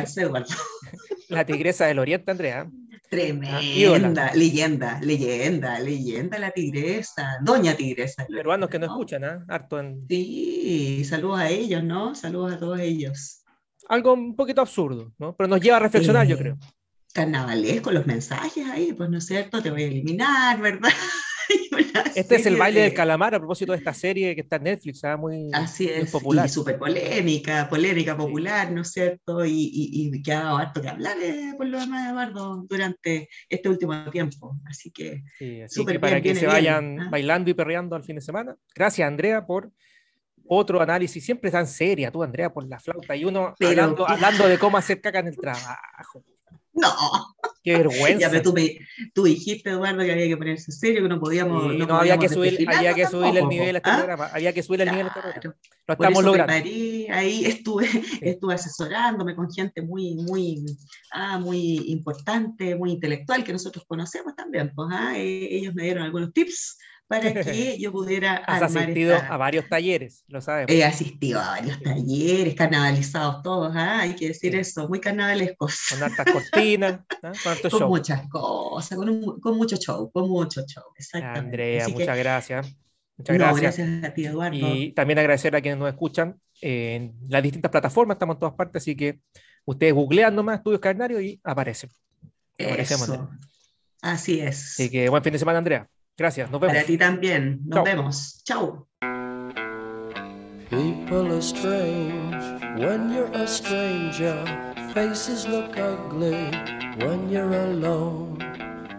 La 1.28 1.44
tigresa 1.44 1.86
del 1.86 1.98
oriente, 1.98 2.30
Andrea. 2.30 2.70
Tremenda, 3.08 3.62
ídola. 3.62 4.32
leyenda, 4.34 5.00
leyenda, 5.00 5.78
leyenda 5.78 6.38
la 6.38 6.50
tigresa, 6.50 7.38
doña 7.42 7.74
tigresa. 7.74 8.26
Peruanos 8.26 8.68
que 8.68 8.78
no 8.78 8.86
escuchan, 8.86 9.24
¿ah? 9.24 9.44
Harto 9.48 9.78
en... 9.78 10.06
Sí, 10.08 11.04
saludos 11.04 11.38
a 11.38 11.48
ellos, 11.48 11.84
¿no? 11.84 12.14
Saludos 12.14 12.54
a 12.54 12.58
todos 12.58 12.80
ellos. 12.80 13.42
Algo 13.88 14.14
un 14.14 14.34
poquito 14.34 14.60
absurdo, 14.60 15.12
¿no? 15.18 15.36
Pero 15.36 15.48
nos 15.48 15.60
lleva 15.60 15.76
a 15.76 15.80
reflexionar, 15.80 16.26
yo 16.26 16.36
creo. 16.36 16.58
Carnavalesco, 17.12 17.92
los 17.92 18.06
mensajes 18.06 18.68
ahí, 18.68 18.92
pues 18.92 19.08
no 19.08 19.18
es 19.18 19.26
cierto, 19.26 19.62
te 19.62 19.70
voy 19.70 19.84
a 19.84 19.86
eliminar, 19.86 20.60
¿verdad? 20.60 20.90
Este 22.14 22.36
es 22.36 22.46
el 22.46 22.56
baile 22.56 22.80
de- 22.80 22.86
del 22.86 22.94
calamar 22.94 23.34
a 23.34 23.38
propósito 23.38 23.72
de 23.72 23.78
esta 23.78 23.92
serie 23.94 24.34
que 24.34 24.40
está 24.42 24.56
en 24.56 24.64
Netflix, 24.64 25.02
¿ah? 25.04 25.16
muy, 25.16 25.50
Así 25.52 25.84
muy 25.84 25.92
es, 25.94 26.10
popular. 26.10 26.46
y 26.46 26.48
súper 26.48 26.78
polémica, 26.78 27.68
polémica, 27.68 28.16
popular, 28.16 28.70
¿no 28.72 28.82
es 28.82 28.92
cierto? 28.92 29.44
Y, 29.44 29.50
y, 29.52 30.10
y 30.16 30.22
que 30.22 30.32
ha 30.32 30.44
dado 30.44 30.56
harto 30.58 30.80
que 30.80 30.88
hablar, 30.88 31.16
eh, 31.22 31.54
por 31.56 31.66
lo 31.66 31.78
demás, 31.80 32.10
Eduardo, 32.10 32.64
durante 32.68 33.28
este 33.48 33.68
último 33.68 34.10
tiempo. 34.10 34.56
Así 34.66 34.90
que 34.90 35.22
Sí, 35.38 35.60
así 35.62 35.74
súper 35.74 35.96
que 35.96 36.00
para 36.00 36.20
bien, 36.20 36.22
que 36.22 36.34
se 36.34 36.40
bien, 36.46 36.52
vayan 36.52 37.00
¿ah? 37.00 37.08
bailando 37.10 37.50
y 37.50 37.54
perreando 37.54 37.96
al 37.96 38.04
fin 38.04 38.16
de 38.16 38.22
semana. 38.22 38.56
Gracias, 38.74 39.06
Andrea, 39.06 39.44
por 39.46 39.70
otro 40.46 40.80
análisis. 40.80 41.24
Siempre 41.24 41.50
tan 41.50 41.66
seria 41.66 42.10
tú, 42.10 42.22
Andrea, 42.22 42.52
por 42.52 42.66
la 42.68 42.78
flauta. 42.78 43.16
Y 43.16 43.24
uno 43.24 43.54
Pero- 43.58 43.70
hablando, 43.70 44.08
hablando 44.08 44.46
de 44.48 44.58
cómo 44.58 44.76
hacer 44.76 45.00
caca 45.00 45.18
en 45.20 45.28
el 45.28 45.36
trabajo. 45.36 46.24
no, 46.74 46.88
Qué 47.64 47.78
vergüenza. 47.78 48.18
ya, 48.20 48.30
pero 48.30 48.42
tú, 48.42 48.52
me, 48.52 48.78
tú 49.14 49.24
dijiste, 49.24 49.70
Eduardo, 49.70 50.04
que 50.04 50.12
había 50.12 50.28
que 50.28 50.36
ponerse 50.36 50.70
serio, 50.70 51.02
que 51.02 51.08
no 51.08 51.18
podíamos. 51.18 51.72
Sí, 51.72 51.78
no 51.78 51.86
no, 51.86 51.96
había 51.96 52.18
que 52.18 52.28
podíamos 52.28 52.34
subir, 52.34 52.50
desperfilarnos 52.50 52.78
había 52.78 52.94
que 52.94 53.10
subir 53.10 53.26
el 53.26 53.34
tampoco, 53.34 53.50
nivel 53.50 53.74
a 53.74 53.78
este 53.78 53.90
¿ah? 53.90 53.96
programa. 53.96 54.26
Había 54.26 54.52
que 54.52 54.62
subir 54.62 54.80
el 54.82 54.90
nivel 54.90 55.06
a 55.06 55.08
este 55.08 55.20
programa. 55.20 55.40
Claro. 55.40 55.56
Lo 55.86 55.96
Por 55.96 56.06
estamos 56.06 56.20
eso 56.20 56.30
logrando. 56.30 56.52
preparé, 56.52 57.10
ahí 57.10 57.44
estuve, 57.46 57.88
estuve 58.20 58.54
asesorándome 58.54 59.34
con 59.34 59.50
gente 59.50 59.80
muy, 59.80 60.14
muy, 60.14 60.64
ah, 61.12 61.38
muy 61.38 61.90
importante, 61.90 62.76
muy 62.76 62.92
intelectual 62.92 63.42
que 63.42 63.52
nosotros 63.52 63.84
conocemos 63.88 64.36
también. 64.36 64.70
Pues, 64.74 64.88
ah, 64.92 65.14
eh, 65.16 65.48
ellos 65.50 65.74
me 65.74 65.84
dieron 65.84 66.04
algunos 66.04 66.32
tips 66.34 66.78
para 67.06 67.32
que 67.44 67.78
yo 67.78 67.92
pudiera 67.92 68.36
Has 68.36 68.62
armar 68.62 68.82
asistido 68.82 69.14
esta- 69.16 69.34
a 69.34 69.36
varios 69.36 69.68
talleres, 69.68 70.24
lo 70.28 70.40
sabemos. 70.40 70.72
He 70.72 70.84
asistido 70.84 71.40
a 71.40 71.48
varios 71.50 71.82
talleres, 71.82 72.54
carnavalizados 72.54 73.42
todos, 73.42 73.72
ah, 73.76 74.00
hay 74.00 74.14
que 74.16 74.28
decir 74.28 74.54
eso, 74.56 74.88
muy 74.88 75.00
carnavalescos. 75.00 75.80
con 75.90 76.02
hartas 76.02 76.26
cortinas, 76.32 77.00
¿ah? 77.22 77.32
con 77.42 77.70
Con 77.80 77.88
muchas 77.88 78.28
cosas, 78.28 78.96
con, 78.98 79.08
un- 79.08 79.40
con 79.40 79.56
mucho 79.56 79.76
show, 79.76 80.10
con 80.10 80.28
mucho 80.28 80.62
show, 80.66 80.84
exactamente. 80.96 81.40
Andrea, 81.40 81.82
Así 81.84 81.92
que, 81.92 81.98
muchas 82.00 82.18
gracias. 82.18 82.76
Muchas 83.16 83.38
no, 83.38 83.44
gracias. 83.44 83.76
gracias 83.78 84.04
a 84.04 84.14
ti, 84.14 84.24
Eduardo. 84.26 84.56
Y 84.74 84.92
también 84.92 85.18
agradecer 85.20 85.54
a 85.54 85.60
quienes 85.60 85.78
nos 85.78 85.88
escuchan 85.88 86.40
en 86.60 87.14
las 87.28 87.42
distintas 87.42 87.70
plataformas, 87.70 88.16
estamos 88.16 88.34
en 88.36 88.40
todas 88.40 88.54
partes, 88.54 88.82
así 88.82 88.96
que 88.96 89.20
ustedes 89.64 89.92
googlean 89.94 90.34
nomás 90.34 90.56
Estudios 90.58 90.80
Carnario 90.80 91.20
y 91.20 91.40
aparecen. 91.44 91.90
Eso. 92.58 93.28
Así 94.02 94.40
es. 94.40 94.72
Así 94.74 94.90
que 94.90 95.08
buen 95.08 95.22
fin 95.22 95.32
de 95.32 95.38
semana, 95.38 95.58
Andrea. 95.58 95.88
Gracias, 96.16 96.50
nos 96.50 96.60
vemos. 96.60 96.74
Para 96.76 96.86
ti 96.86 96.96
también. 96.96 97.60
Nos 97.66 97.76
Chao. 97.76 97.84
vemos. 97.84 98.42
Chau. 98.44 98.86
People 100.70 101.32
are 101.32 101.42
strange 101.42 102.42
when 102.78 103.12
you're 103.12 103.30
a 103.34 103.46
stranger. 103.46 104.44
Faces 104.94 105.46
look 105.48 105.76
ugly 105.76 106.50
when 106.98 107.28
you're 107.28 107.52
alone. 107.52 108.38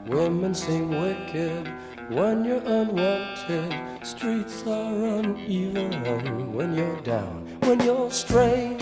Women 0.08 0.54
seem 0.54 0.90
wicked 0.90 1.68
when 2.10 2.44
you're 2.46 2.62
unwanted. 2.66 3.74
Streets 4.04 4.64
are 4.68 5.20
uneven 5.20 6.54
when 6.54 6.76
you're 6.76 7.02
down. 7.02 7.48
When 7.62 7.80
you're 7.82 8.12
strange, 8.12 8.82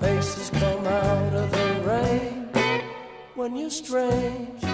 faces 0.00 0.50
come 0.50 0.86
out 0.86 1.34
of 1.34 1.50
the 1.50 1.82
rain. 1.84 2.48
When 3.34 3.54
you're 3.56 3.70
strange, 3.70 4.64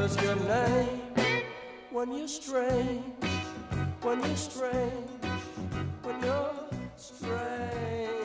remembers 0.00 0.24
your 0.24 0.36
name 0.48 1.00
when 1.90 2.12
you're 2.12 2.28
strange, 2.28 3.04
when 4.00 4.22
you're 4.24 4.36
strange, 4.36 5.10
when 6.02 6.22
you're 6.22 6.54
strange. 6.96 8.19